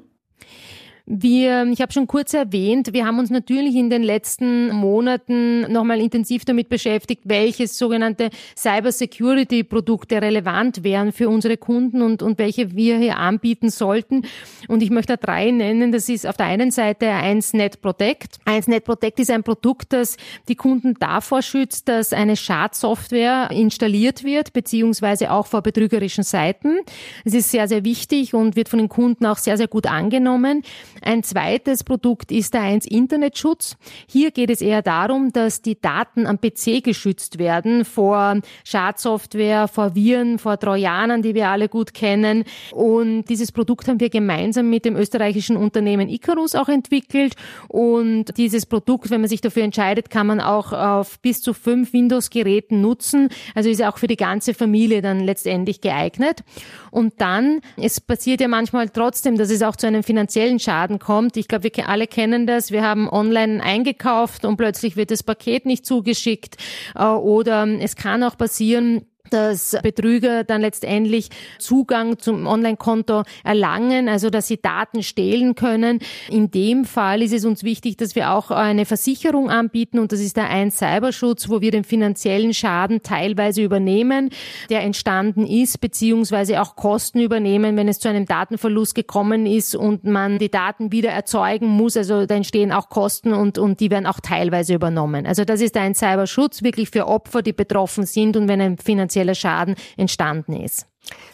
Wir, 1.04 1.66
ich 1.72 1.80
habe 1.80 1.92
schon 1.92 2.06
kurz 2.06 2.32
erwähnt, 2.32 2.92
wir 2.92 3.04
haben 3.04 3.18
uns 3.18 3.28
natürlich 3.28 3.74
in 3.74 3.90
den 3.90 4.04
letzten 4.04 4.70
Monaten 4.70 5.62
nochmal 5.72 6.00
intensiv 6.00 6.44
damit 6.44 6.68
beschäftigt, 6.68 7.22
welche 7.24 7.66
sogenannte 7.66 8.30
Cybersecurity-Produkte 8.56 10.22
relevant 10.22 10.84
wären 10.84 11.10
für 11.10 11.28
unsere 11.28 11.56
Kunden 11.56 12.02
und, 12.02 12.22
und 12.22 12.38
welche 12.38 12.76
wir 12.76 12.98
hier 12.98 13.16
anbieten 13.16 13.68
sollten. 13.68 14.22
Und 14.68 14.80
ich 14.80 14.90
möchte 14.90 15.16
drei 15.16 15.50
nennen. 15.50 15.90
Das 15.90 16.08
ist 16.08 16.24
auf 16.24 16.36
der 16.36 16.46
einen 16.46 16.70
Seite 16.70 17.06
1Net 17.06 17.80
Protect. 17.80 18.38
1Net 18.46 18.80
Protect 18.80 19.18
ist 19.18 19.30
ein 19.30 19.42
Produkt, 19.42 19.92
das 19.92 20.16
die 20.48 20.54
Kunden 20.54 20.94
davor 21.00 21.42
schützt, 21.42 21.88
dass 21.88 22.12
eine 22.12 22.36
Schadsoftware 22.36 23.50
installiert 23.50 24.22
wird, 24.22 24.52
beziehungsweise 24.52 25.32
auch 25.32 25.48
vor 25.48 25.62
betrügerischen 25.62 26.22
Seiten. 26.22 26.78
Es 27.24 27.34
ist 27.34 27.50
sehr, 27.50 27.66
sehr 27.66 27.84
wichtig 27.84 28.34
und 28.34 28.54
wird 28.54 28.68
von 28.68 28.78
den 28.78 28.88
Kunden 28.88 29.26
auch 29.26 29.38
sehr, 29.38 29.56
sehr 29.56 29.68
gut 29.68 29.86
angenommen. 29.86 30.62
Ein 31.00 31.22
zweites 31.22 31.84
Produkt 31.84 32.30
ist 32.30 32.54
der 32.54 32.62
1 32.62 32.86
Internetschutz. 32.86 33.76
Hier 34.06 34.30
geht 34.30 34.50
es 34.50 34.60
eher 34.60 34.82
darum, 34.82 35.32
dass 35.32 35.62
die 35.62 35.80
Daten 35.80 36.26
am 36.26 36.38
PC 36.40 36.84
geschützt 36.84 37.38
werden 37.38 37.84
vor 37.84 38.40
Schadsoftware, 38.64 39.68
vor 39.68 39.94
Viren, 39.94 40.38
vor 40.38 40.58
Trojanern, 40.58 41.22
die 41.22 41.34
wir 41.34 41.48
alle 41.48 41.68
gut 41.68 41.94
kennen. 41.94 42.44
Und 42.72 43.24
dieses 43.24 43.52
Produkt 43.52 43.88
haben 43.88 44.00
wir 44.00 44.10
gemeinsam 44.10 44.68
mit 44.70 44.84
dem 44.84 44.96
österreichischen 44.96 45.56
Unternehmen 45.56 46.08
Icarus 46.08 46.54
auch 46.54 46.68
entwickelt. 46.68 47.34
Und 47.68 48.36
dieses 48.36 48.66
Produkt, 48.66 49.10
wenn 49.10 49.20
man 49.20 49.28
sich 49.28 49.40
dafür 49.40 49.62
entscheidet, 49.62 50.10
kann 50.10 50.26
man 50.26 50.40
auch 50.40 50.72
auf 50.72 51.18
bis 51.20 51.40
zu 51.42 51.54
fünf 51.54 51.92
Windows-Geräten 51.92 52.80
nutzen. 52.80 53.28
Also 53.54 53.70
ist 53.70 53.82
auch 53.82 53.98
für 53.98 54.08
die 54.08 54.16
ganze 54.16 54.54
Familie 54.54 55.02
dann 55.02 55.20
letztendlich 55.20 55.80
geeignet. 55.80 56.44
Und 56.90 57.20
dann, 57.20 57.60
es 57.76 58.00
passiert 58.00 58.40
ja 58.40 58.48
manchmal 58.48 58.88
trotzdem, 58.88 59.36
dass 59.36 59.50
es 59.50 59.62
auch 59.62 59.76
zu 59.76 59.86
einem 59.86 60.02
finanziellen 60.02 60.58
Schaden 60.58 60.81
Schaden 60.82 60.98
kommt. 60.98 61.36
Ich 61.36 61.46
glaube, 61.46 61.64
wir 61.64 61.88
alle 61.88 62.06
kennen 62.06 62.46
das. 62.46 62.72
Wir 62.72 62.82
haben 62.82 63.08
online 63.08 63.62
eingekauft 63.62 64.44
und 64.44 64.56
plötzlich 64.56 64.96
wird 64.96 65.12
das 65.12 65.22
Paket 65.22 65.64
nicht 65.64 65.86
zugeschickt. 65.86 66.56
Äh, 66.96 67.04
oder 67.04 67.66
es 67.80 67.94
kann 67.94 68.22
auch 68.24 68.36
passieren, 68.36 69.06
dass 69.32 69.76
Betrüger 69.82 70.44
dann 70.44 70.60
letztendlich 70.60 71.30
Zugang 71.58 72.18
zum 72.18 72.46
Online-Konto 72.46 73.22
erlangen, 73.44 74.08
also 74.08 74.30
dass 74.30 74.48
sie 74.48 74.60
Daten 74.60 75.02
stehlen 75.02 75.54
können. 75.54 76.00
In 76.28 76.50
dem 76.50 76.84
Fall 76.84 77.22
ist 77.22 77.32
es 77.32 77.44
uns 77.44 77.64
wichtig, 77.64 77.96
dass 77.96 78.14
wir 78.14 78.32
auch 78.32 78.50
eine 78.50 78.84
Versicherung 78.84 79.50
anbieten 79.50 79.98
und 79.98 80.12
das 80.12 80.20
ist 80.20 80.36
der 80.36 80.50
1 80.50 80.76
Cyberschutz, 80.78 81.48
wo 81.48 81.60
wir 81.60 81.70
den 81.70 81.84
finanziellen 81.84 82.52
Schaden 82.54 83.02
teilweise 83.02 83.62
übernehmen, 83.62 84.30
der 84.68 84.82
entstanden 84.82 85.46
ist, 85.46 85.80
beziehungsweise 85.80 86.60
auch 86.60 86.76
Kosten 86.76 87.20
übernehmen, 87.20 87.76
wenn 87.76 87.88
es 87.88 87.98
zu 87.98 88.08
einem 88.08 88.26
Datenverlust 88.26 88.94
gekommen 88.94 89.46
ist 89.46 89.74
und 89.74 90.04
man 90.04 90.38
die 90.38 90.50
Daten 90.50 90.92
wieder 90.92 91.10
erzeugen 91.10 91.68
muss. 91.68 91.96
Also 91.96 92.26
da 92.26 92.34
entstehen 92.34 92.72
auch 92.72 92.88
Kosten 92.88 93.32
und, 93.32 93.58
und 93.58 93.80
die 93.80 93.90
werden 93.90 94.06
auch 94.06 94.20
teilweise 94.20 94.74
übernommen. 94.74 95.26
Also 95.26 95.44
das 95.44 95.60
ist 95.60 95.76
ein 95.76 95.94
Cyberschutz 95.94 96.62
wirklich 96.62 96.90
für 96.90 97.06
Opfer, 97.06 97.42
die 97.42 97.52
betroffen 97.52 98.04
sind 98.04 98.36
und 98.36 98.48
wenn 98.48 98.60
ein 98.60 98.76
finanzieller 98.76 99.11
finanzieller 99.12 99.34
Schaden 99.34 99.76
entstanden 99.96 100.54
ist. 100.54 100.86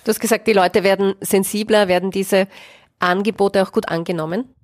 Du 0.04 0.08
hast 0.10 0.20
gesagt, 0.20 0.46
die 0.46 0.52
Leute 0.52 0.82
werden 0.82 1.14
sensibler, 1.20 1.88
werden 1.88 2.10
diese 2.10 2.48
Angebote 2.98 3.62
auch 3.62 3.72
gut 3.72 3.88
angenommen? 3.88 4.54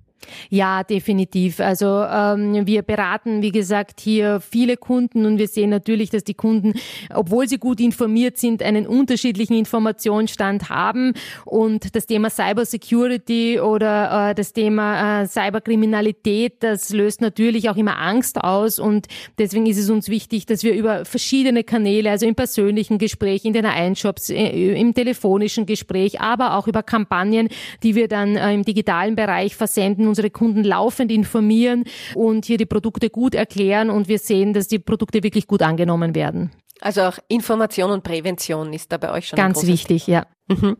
Ja, 0.49 0.83
definitiv. 0.83 1.59
Also 1.59 1.85
ähm, 2.03 2.65
wir 2.65 2.81
beraten, 2.81 3.41
wie 3.41 3.51
gesagt, 3.51 3.99
hier 3.99 4.39
viele 4.39 4.77
Kunden 4.77 5.25
und 5.25 5.37
wir 5.37 5.47
sehen 5.47 5.69
natürlich, 5.69 6.09
dass 6.09 6.23
die 6.23 6.33
Kunden, 6.33 6.73
obwohl 7.13 7.47
sie 7.47 7.57
gut 7.57 7.79
informiert 7.79 8.37
sind, 8.37 8.61
einen 8.61 8.87
unterschiedlichen 8.87 9.55
Informationsstand 9.55 10.69
haben 10.69 11.13
und 11.45 11.95
das 11.95 12.05
Thema 12.05 12.29
Cybersecurity 12.29 13.59
oder 13.59 14.29
äh, 14.31 14.35
das 14.35 14.53
Thema 14.53 15.21
äh, 15.21 15.27
Cyberkriminalität, 15.27 16.55
das 16.61 16.91
löst 16.91 17.21
natürlich 17.21 17.69
auch 17.69 17.77
immer 17.77 17.99
Angst 17.99 18.37
aus 18.37 18.79
und 18.79 19.07
deswegen 19.37 19.65
ist 19.65 19.77
es 19.77 19.89
uns 19.89 20.09
wichtig, 20.09 20.45
dass 20.45 20.63
wir 20.63 20.73
über 20.73 21.05
verschiedene 21.05 21.63
Kanäle, 21.63 22.11
also 22.11 22.25
im 22.25 22.35
persönlichen 22.35 22.97
Gespräch, 22.97 23.45
in 23.45 23.53
den 23.53 23.65
Einshops, 23.65 24.29
äh, 24.29 24.73
im 24.73 24.93
telefonischen 24.93 25.65
Gespräch, 25.65 26.21
aber 26.21 26.55
auch 26.55 26.67
über 26.67 26.83
Kampagnen, 26.83 27.49
die 27.83 27.95
wir 27.95 28.07
dann 28.07 28.35
äh, 28.35 28.53
im 28.53 28.63
digitalen 28.63 29.15
Bereich 29.15 29.55
versenden, 29.55 30.04
unsere 30.07 30.29
Kunden 30.29 30.63
laufend 30.63 31.11
informieren 31.11 31.83
und 32.13 32.45
hier 32.45 32.57
die 32.57 32.65
Produkte 32.65 33.09
gut 33.09 33.35
erklären 33.35 33.89
und 33.89 34.07
wir 34.07 34.19
sehen, 34.19 34.53
dass 34.53 34.67
die 34.67 34.79
Produkte 34.79 35.23
wirklich 35.23 35.47
gut 35.47 35.61
angenommen 35.61 36.15
werden. 36.15 36.51
Also 36.81 37.03
auch 37.03 37.17
Information 37.27 37.91
und 37.91 38.03
Prävention 38.03 38.73
ist 38.73 38.91
da 38.91 38.97
bei 38.97 39.11
euch 39.11 39.29
schon 39.29 39.37
ganz 39.37 39.65
wichtig, 39.65 40.07
ja. 40.07 40.25
Mhm. 40.47 40.77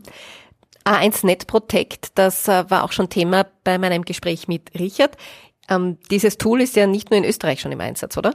A1 0.85 1.25
Net 1.25 1.47
Protect, 1.47 2.09
das 2.15 2.47
äh, 2.47 2.69
war 2.69 2.83
auch 2.83 2.91
schon 2.91 3.09
Thema 3.09 3.47
bei 3.63 3.77
meinem 3.77 4.03
Gespräch 4.03 4.47
mit 4.47 4.77
Richard. 4.77 5.17
Ähm, 5.67 5.97
dieses 6.11 6.38
Tool 6.38 6.61
ist 6.61 6.75
ja 6.75 6.85
nicht 6.85 7.09
nur 7.09 7.17
in 7.17 7.25
Österreich 7.25 7.59
schon 7.59 7.71
im 7.71 7.81
Einsatz, 7.81 8.17
oder? 8.17 8.33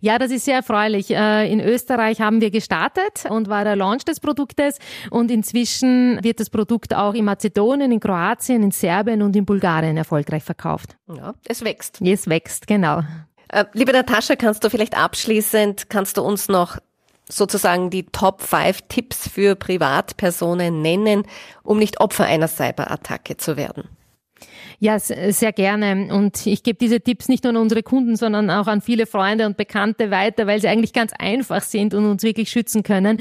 Ja, 0.00 0.18
das 0.18 0.30
ist 0.30 0.44
sehr 0.44 0.56
erfreulich. 0.56 1.10
Äh, 1.10 1.50
in 1.50 1.60
Österreich 1.60 2.20
haben 2.20 2.40
wir 2.40 2.50
gestartet 2.50 3.24
und 3.28 3.48
war 3.48 3.64
der 3.64 3.76
Launch 3.76 4.04
des 4.04 4.20
Produktes 4.20 4.78
und 5.10 5.30
inzwischen 5.30 6.22
wird 6.22 6.40
das 6.40 6.50
Produkt 6.50 6.94
auch 6.94 7.14
in 7.14 7.24
Mazedonien, 7.24 7.92
in 7.92 8.00
Kroatien, 8.00 8.62
in 8.62 8.70
Serbien 8.70 9.22
und 9.22 9.36
in 9.36 9.44
Bulgarien 9.44 9.96
erfolgreich 9.96 10.42
verkauft. 10.42 10.96
Ja, 11.08 11.34
es 11.46 11.64
wächst. 11.64 12.00
Es 12.02 12.28
wächst, 12.28 12.66
genau. 12.66 13.02
Äh, 13.48 13.64
liebe 13.72 13.92
Natascha, 13.92 14.36
kannst 14.36 14.64
du 14.64 14.70
vielleicht 14.70 14.96
abschließend, 14.96 15.88
kannst 15.88 16.16
du 16.16 16.22
uns 16.22 16.48
noch 16.48 16.78
sozusagen 17.28 17.90
die 17.90 18.04
Top 18.04 18.42
5 18.42 18.82
Tipps 18.88 19.28
für 19.28 19.54
Privatpersonen 19.54 20.80
nennen, 20.82 21.24
um 21.62 21.78
nicht 21.78 22.00
Opfer 22.00 22.24
einer 22.24 22.48
Cyberattacke 22.48 23.36
zu 23.36 23.56
werden? 23.56 23.84
Ja, 24.80 25.00
sehr 25.00 25.52
gerne. 25.52 26.14
Und 26.14 26.46
ich 26.46 26.62
gebe 26.62 26.78
diese 26.78 27.00
Tipps 27.00 27.28
nicht 27.28 27.42
nur 27.42 27.50
an 27.50 27.56
unsere 27.56 27.82
Kunden, 27.82 28.14
sondern 28.14 28.48
auch 28.48 28.68
an 28.68 28.80
viele 28.80 29.06
Freunde 29.06 29.44
und 29.44 29.56
Bekannte 29.56 30.12
weiter, 30.12 30.46
weil 30.46 30.60
sie 30.60 30.68
eigentlich 30.68 30.92
ganz 30.92 31.12
einfach 31.18 31.62
sind 31.62 31.94
und 31.94 32.04
uns 32.08 32.22
wirklich 32.22 32.48
schützen 32.48 32.84
können. 32.84 33.18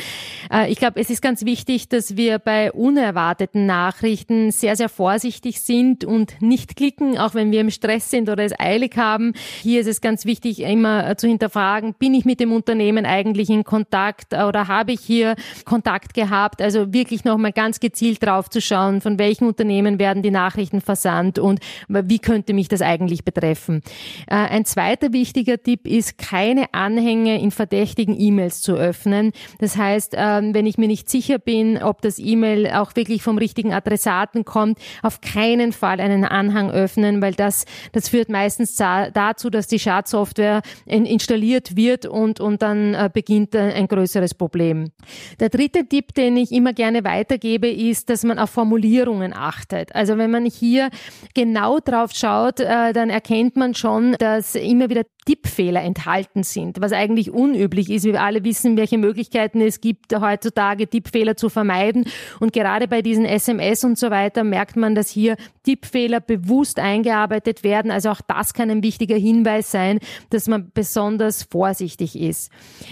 Äh, 0.53 0.71
ich 0.71 0.77
glaube, 0.77 0.99
es 0.99 1.09
ist 1.09 1.23
ganz 1.23 1.45
wichtig, 1.45 1.89
dass 1.89 2.15
wir 2.15 2.37
bei 2.37 2.71
unerwarteten 2.71 3.65
Nachrichten 3.65 4.51
sehr, 4.51 4.75
sehr 4.75 4.87
vorsichtig 4.87 5.61
sind 5.61 6.05
und 6.05 6.39
nicht 6.43 6.75
klicken, 6.75 7.17
auch 7.17 7.33
wenn 7.33 7.51
wir 7.51 7.61
im 7.61 7.71
Stress 7.71 8.11
sind 8.11 8.29
oder 8.29 8.43
es 8.43 8.53
eilig 8.59 8.95
haben. 8.95 9.33
Hier 9.63 9.81
ist 9.81 9.87
es 9.87 9.99
ganz 9.99 10.25
wichtig, 10.25 10.59
immer 10.59 11.09
äh, 11.09 11.17
zu 11.17 11.27
hinterfragen, 11.27 11.95
bin 11.95 12.13
ich 12.13 12.25
mit 12.25 12.39
dem 12.39 12.51
Unternehmen 12.51 13.07
eigentlich 13.07 13.49
in 13.49 13.63
Kontakt 13.63 14.33
oder 14.33 14.67
habe 14.67 14.91
ich 14.91 14.99
hier 14.99 15.35
Kontakt 15.65 16.13
gehabt? 16.13 16.61
Also 16.61 16.93
wirklich 16.93 17.23
nochmal 17.23 17.51
ganz 17.51 17.79
gezielt 17.79 18.23
drauf 18.23 18.47
zu 18.47 18.61
schauen, 18.61 19.01
von 19.01 19.17
welchen 19.17 19.47
Unternehmen 19.47 19.97
werden 19.97 20.21
die 20.21 20.29
Nachrichten 20.29 20.81
versandt 20.81 21.39
und 21.47 21.59
wie 21.89 22.19
könnte 22.19 22.53
mich 22.53 22.67
das 22.67 22.81
eigentlich 22.81 23.23
betreffen. 23.23 23.81
Äh, 24.27 24.35
ein 24.35 24.65
zweiter 24.65 25.13
wichtiger 25.13 25.61
Tipp 25.61 25.87
ist, 25.87 26.17
keine 26.17 26.73
Anhänge 26.73 27.41
in 27.41 27.51
verdächtigen 27.51 28.19
E-Mails 28.19 28.61
zu 28.61 28.75
öffnen. 28.75 29.31
Das 29.59 29.77
heißt, 29.77 30.13
ähm, 30.15 30.53
wenn 30.53 30.65
ich 30.65 30.77
mir 30.77 30.87
nicht 30.87 31.09
sicher 31.09 31.39
bin, 31.39 31.81
ob 31.81 32.01
das 32.01 32.19
E-Mail 32.19 32.67
auch 32.71 32.95
wirklich 32.95 33.23
vom 33.23 33.37
richtigen 33.37 33.73
Adressaten 33.73 34.45
kommt, 34.45 34.79
auf 35.01 35.21
keinen 35.21 35.71
Fall 35.71 35.99
einen 35.99 36.25
Anhang 36.25 36.69
öffnen, 36.69 37.21
weil 37.21 37.33
das, 37.33 37.65
das 37.93 38.09
führt 38.09 38.29
meistens 38.29 38.75
dazu, 38.75 39.49
dass 39.49 39.67
die 39.67 39.79
Schadsoftware 39.79 40.61
installiert 40.85 41.75
wird 41.75 42.05
und, 42.05 42.39
und 42.39 42.61
dann 42.61 42.93
äh, 42.93 43.09
beginnt 43.11 43.55
ein 43.55 43.87
größeres 43.87 44.33
Problem. 44.33 44.91
Der 45.39 45.49
dritte 45.49 45.85
Tipp, 45.87 46.13
den 46.13 46.37
ich 46.37 46.51
immer 46.51 46.73
gerne 46.73 47.03
weitergebe, 47.03 47.69
ist, 47.69 48.09
dass 48.09 48.23
man 48.23 48.39
auf 48.39 48.49
Formulierungen 48.49 49.33
achtet. 49.33 49.95
Also 49.95 50.17
wenn 50.17 50.31
man 50.31 50.45
hier 50.45 50.89
genau 51.37 51.77
drauf 51.79 52.13
schaut, 52.15 52.59
äh, 52.59 52.93
dann 52.93 53.11
erkennt 53.11 53.55
man 53.55 53.75
schon, 53.75 54.13
dass 54.13 54.55
immer 54.55 54.89
wieder 54.89 55.03
Tippfehler 55.27 55.83
enthalten 55.83 56.43
sind, 56.43 56.79
was 56.79 56.93
eigentlich 56.93 57.31
unüblich 57.31 57.89
ist. 57.89 58.05
Wir 58.05 58.21
alle 58.21 58.45
wissen, 58.45 58.77
welche 58.77 58.97
Möglichkeiten 58.97 59.59
es 59.59 59.81
gibt, 59.81 60.17
heutzutage 60.17 60.87
Tippfehler 60.87 61.35
zu 61.35 61.49
vermeiden. 61.49 62.05
Und 62.39 62.53
gerade 62.53 62.87
bei 62.87 63.01
diesen 63.01 63.25
SMS 63.25 63.83
und 63.83 63.99
so 63.99 64.09
weiter 64.09 64.45
merkt 64.45 64.77
man, 64.77 64.95
dass 64.95 65.09
hier 65.09 65.35
Tippfehler 65.63 66.21
bewusst 66.21 66.79
eingearbeitet 66.79 67.65
werden. 67.65 67.91
Also 67.91 68.09
auch 68.09 68.21
das 68.25 68.53
kann 68.53 68.71
ein 68.71 68.83
wichtiger 68.83 69.17
Hinweis 69.17 69.69
sein, 69.69 69.99
dass 70.29 70.47
man 70.47 70.71
besonders 70.73 71.43
vorsichtig 71.43 72.17
ist. 72.17 72.49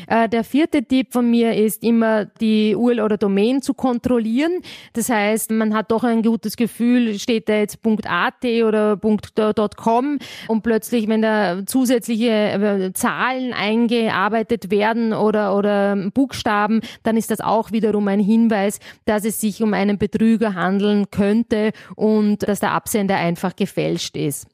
Äh, 0.08 0.28
der 0.28 0.43
vierte 0.43 0.84
Tipp 0.84 1.13
von 1.13 1.32
mir 1.32 1.56
ist 1.56 1.84
immer 1.84 2.26
die 2.26 2.76
URL 2.76 3.00
oder 3.00 3.17
Domain 3.17 3.62
zu 3.62 3.74
kontrollieren. 3.74 4.60
Das 4.91 5.08
heißt, 5.08 5.52
man 5.52 5.74
hat 5.74 5.91
doch 5.91 6.04
ein 6.04 6.21
gutes 6.21 6.58
Gefühl, 6.58 7.17
steht 7.17 7.48
da 7.48 7.56
jetzt 7.56 7.80
.at 8.06 8.43
oder 8.43 9.00
.com 9.78 10.19
und 10.50 10.63
plötzlich, 10.63 11.08
wenn 11.08 11.21
da 11.21 11.65
zusätzliche 11.65 12.24
äh, 12.27 12.93
Zahlen 12.93 13.53
eingearbeitet 13.53 14.71
werden 14.71 15.13
oder, 15.13 15.55
oder 15.55 15.95
Buchstaben, 16.13 16.81
dann 17.03 17.17
ist 17.17 17.31
das 17.31 17.41
auch 17.41 17.71
wiederum 17.71 18.07
ein 18.07 18.19
Hinweis, 18.19 18.79
dass 19.05 19.25
es 19.25 19.41
sich 19.41 19.61
um 19.61 19.73
einen 19.73 19.97
Betrüger 19.97 20.55
handeln 20.55 21.09
könnte 21.11 21.71
und 21.95 22.47
dass 22.47 22.59
der 22.59 22.71
Absender 22.71 23.15
einfach 23.15 23.55
gefälscht 23.55 24.15
ist. 24.17 24.47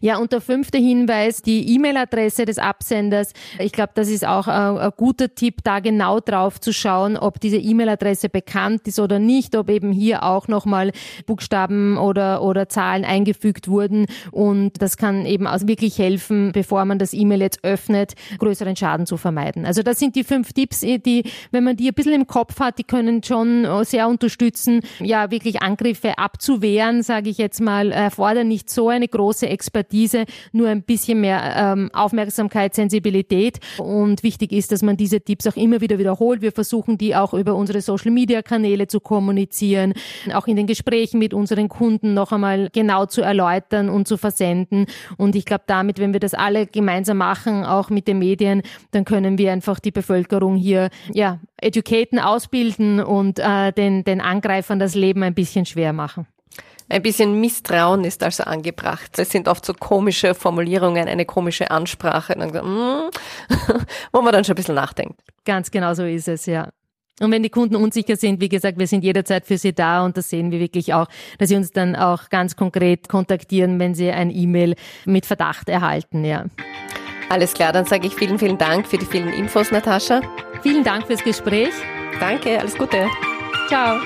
Ja, 0.00 0.18
und 0.18 0.32
der 0.32 0.40
fünfte 0.40 0.78
Hinweis, 0.78 1.42
die 1.42 1.74
E-Mail-Adresse 1.74 2.44
des 2.44 2.58
Absenders. 2.58 3.32
Ich 3.58 3.72
glaube, 3.72 3.92
das 3.94 4.08
ist 4.08 4.26
auch 4.26 4.48
ein, 4.48 4.78
ein, 4.78 4.90
guter 4.96 5.34
Tipp, 5.34 5.60
da 5.64 5.80
genau 5.80 6.20
drauf 6.20 6.60
zu 6.60 6.72
schauen, 6.72 7.16
ob 7.16 7.40
diese 7.40 7.56
E-Mail-Adresse 7.56 8.28
bekannt 8.28 8.86
ist 8.86 8.98
oder 8.98 9.18
nicht, 9.18 9.56
ob 9.56 9.70
eben 9.70 9.92
hier 9.92 10.22
auch 10.22 10.48
nochmal 10.48 10.92
Buchstaben 11.26 11.96
oder, 11.96 12.42
oder 12.42 12.68
Zahlen 12.68 13.04
eingefügt 13.04 13.68
wurden. 13.68 14.06
Und 14.30 14.82
das 14.82 14.96
kann 14.96 15.26
eben 15.26 15.46
auch 15.46 15.58
wirklich 15.62 15.98
helfen, 15.98 16.52
bevor 16.52 16.84
man 16.84 16.98
das 16.98 17.12
E-Mail 17.12 17.40
jetzt 17.40 17.64
öffnet, 17.64 18.14
größeren 18.38 18.76
Schaden 18.76 19.06
zu 19.06 19.16
vermeiden. 19.16 19.66
Also 19.66 19.82
das 19.82 19.98
sind 19.98 20.16
die 20.16 20.24
fünf 20.24 20.52
Tipps, 20.52 20.80
die, 20.80 21.24
wenn 21.50 21.64
man 21.64 21.76
die 21.76 21.88
ein 21.88 21.94
bisschen 21.94 22.14
im 22.14 22.26
Kopf 22.26 22.60
hat, 22.60 22.78
die 22.78 22.84
können 22.84 23.22
schon 23.22 23.66
sehr 23.84 24.08
unterstützen, 24.08 24.80
ja, 25.00 25.30
wirklich 25.30 25.62
Angriffe 25.62 26.18
abzuwehren, 26.18 27.02
sage 27.02 27.30
ich 27.30 27.38
jetzt 27.38 27.60
mal, 27.60 27.92
erfordern 27.92 28.48
nicht 28.48 28.70
so 28.70 28.88
eine 28.88 29.08
große 29.08 29.48
Expertise 29.48 29.67
Expertise, 29.68 30.24
nur 30.52 30.68
ein 30.68 30.82
bisschen 30.82 31.20
mehr 31.20 31.54
ähm, 31.56 31.90
Aufmerksamkeit, 31.92 32.74
Sensibilität. 32.74 33.58
Und 33.76 34.22
wichtig 34.22 34.52
ist, 34.52 34.72
dass 34.72 34.82
man 34.82 34.96
diese 34.96 35.20
Tipps 35.20 35.46
auch 35.46 35.56
immer 35.56 35.82
wieder 35.82 35.98
wiederholt. 35.98 36.40
Wir 36.40 36.52
versuchen 36.52 36.96
die 36.96 37.14
auch 37.14 37.34
über 37.34 37.54
unsere 37.54 37.82
Social-Media-Kanäle 37.82 38.86
zu 38.86 39.00
kommunizieren, 39.00 39.92
auch 40.32 40.46
in 40.46 40.56
den 40.56 40.66
Gesprächen 40.66 41.18
mit 41.18 41.34
unseren 41.34 41.68
Kunden 41.68 42.14
noch 42.14 42.32
einmal 42.32 42.70
genau 42.72 43.04
zu 43.04 43.20
erläutern 43.20 43.90
und 43.90 44.08
zu 44.08 44.16
versenden. 44.16 44.86
Und 45.18 45.36
ich 45.36 45.44
glaube, 45.44 45.64
damit, 45.66 45.98
wenn 45.98 46.14
wir 46.14 46.20
das 46.20 46.32
alle 46.32 46.66
gemeinsam 46.66 47.18
machen, 47.18 47.64
auch 47.64 47.90
mit 47.90 48.08
den 48.08 48.18
Medien, 48.18 48.62
dann 48.92 49.04
können 49.04 49.36
wir 49.36 49.52
einfach 49.52 49.80
die 49.80 49.90
Bevölkerung 49.90 50.56
hier 50.56 50.88
ja 51.12 51.40
educaten, 51.60 52.18
ausbilden 52.18 53.00
und 53.00 53.38
äh, 53.38 53.72
den, 53.72 54.04
den 54.04 54.20
Angreifern 54.20 54.78
das 54.78 54.94
Leben 54.94 55.22
ein 55.22 55.34
bisschen 55.34 55.66
schwer 55.66 55.92
machen. 55.92 56.26
Ein 56.88 57.02
bisschen 57.02 57.40
Misstrauen 57.40 58.04
ist 58.04 58.22
also 58.22 58.44
angebracht. 58.44 59.18
Es 59.18 59.30
sind 59.30 59.46
oft 59.46 59.64
so 59.64 59.74
komische 59.74 60.34
Formulierungen, 60.34 61.06
eine 61.06 61.26
komische 61.26 61.70
Ansprache, 61.70 62.34
mm, 62.36 63.10
wo 64.12 64.22
man 64.22 64.32
dann 64.32 64.44
schon 64.44 64.54
ein 64.54 64.56
bisschen 64.56 64.74
nachdenkt. 64.74 65.20
Ganz 65.44 65.70
genau 65.70 65.94
so 65.94 66.04
ist 66.04 66.28
es, 66.28 66.46
ja. 66.46 66.68
Und 67.20 67.32
wenn 67.32 67.42
die 67.42 67.50
Kunden 67.50 67.76
unsicher 67.76 68.16
sind, 68.16 68.40
wie 68.40 68.48
gesagt, 68.48 68.78
wir 68.78 68.86
sind 68.86 69.02
jederzeit 69.02 69.44
für 69.44 69.58
sie 69.58 69.74
da 69.74 70.04
und 70.04 70.16
das 70.16 70.30
sehen 70.30 70.52
wir 70.52 70.60
wirklich 70.60 70.94
auch, 70.94 71.08
dass 71.38 71.48
sie 71.48 71.56
uns 71.56 71.72
dann 71.72 71.96
auch 71.96 72.28
ganz 72.30 72.54
konkret 72.54 73.08
kontaktieren, 73.08 73.80
wenn 73.80 73.94
sie 73.94 74.10
ein 74.10 74.30
E-Mail 74.30 74.76
mit 75.04 75.26
Verdacht 75.26 75.68
erhalten, 75.68 76.24
ja. 76.24 76.44
Alles 77.28 77.52
klar, 77.52 77.72
dann 77.72 77.84
sage 77.84 78.06
ich 78.06 78.14
vielen, 78.14 78.38
vielen 78.38 78.56
Dank 78.56 78.86
für 78.86 78.96
die 78.96 79.04
vielen 79.04 79.28
Infos, 79.28 79.70
Natascha. 79.70 80.22
Vielen 80.62 80.84
Dank 80.84 81.06
fürs 81.06 81.22
Gespräch. 81.22 81.74
Danke, 82.20 82.58
alles 82.58 82.76
Gute. 82.76 83.06
Ciao. 83.68 83.98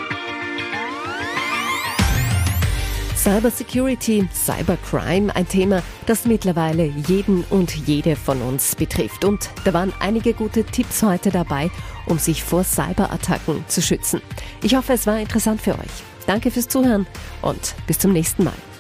Cybersecurity, 3.23 4.29
Cybercrime, 4.35 5.33
ein 5.37 5.47
Thema, 5.47 5.81
das 6.07 6.25
mittlerweile 6.25 6.87
jeden 7.07 7.45
und 7.51 7.73
jede 7.87 8.17
von 8.17 8.43
uns 8.43 8.75
betrifft. 8.75 9.25
Und 9.25 9.49
da 9.65 9.73
waren 9.73 9.93
einige 10.01 10.35
gute 10.35 10.65
Tipps 10.65 11.05
heute 11.05 11.31
dabei, 11.31 11.71
um 12.07 12.19
sich 12.19 12.43
vor 12.43 12.65
Cyberattacken 12.65 13.65
zu 13.69 13.81
schützen. 13.81 14.21
Ich 14.65 14.75
hoffe, 14.75 14.95
es 14.95 15.07
war 15.07 15.21
interessant 15.21 15.61
für 15.61 15.79
euch. 15.79 16.03
Danke 16.27 16.51
fürs 16.51 16.67
Zuhören 16.67 17.07
und 17.43 17.77
bis 17.87 18.01
zum 18.01 18.13
nächsten 18.13 18.43
Mal. 18.43 18.72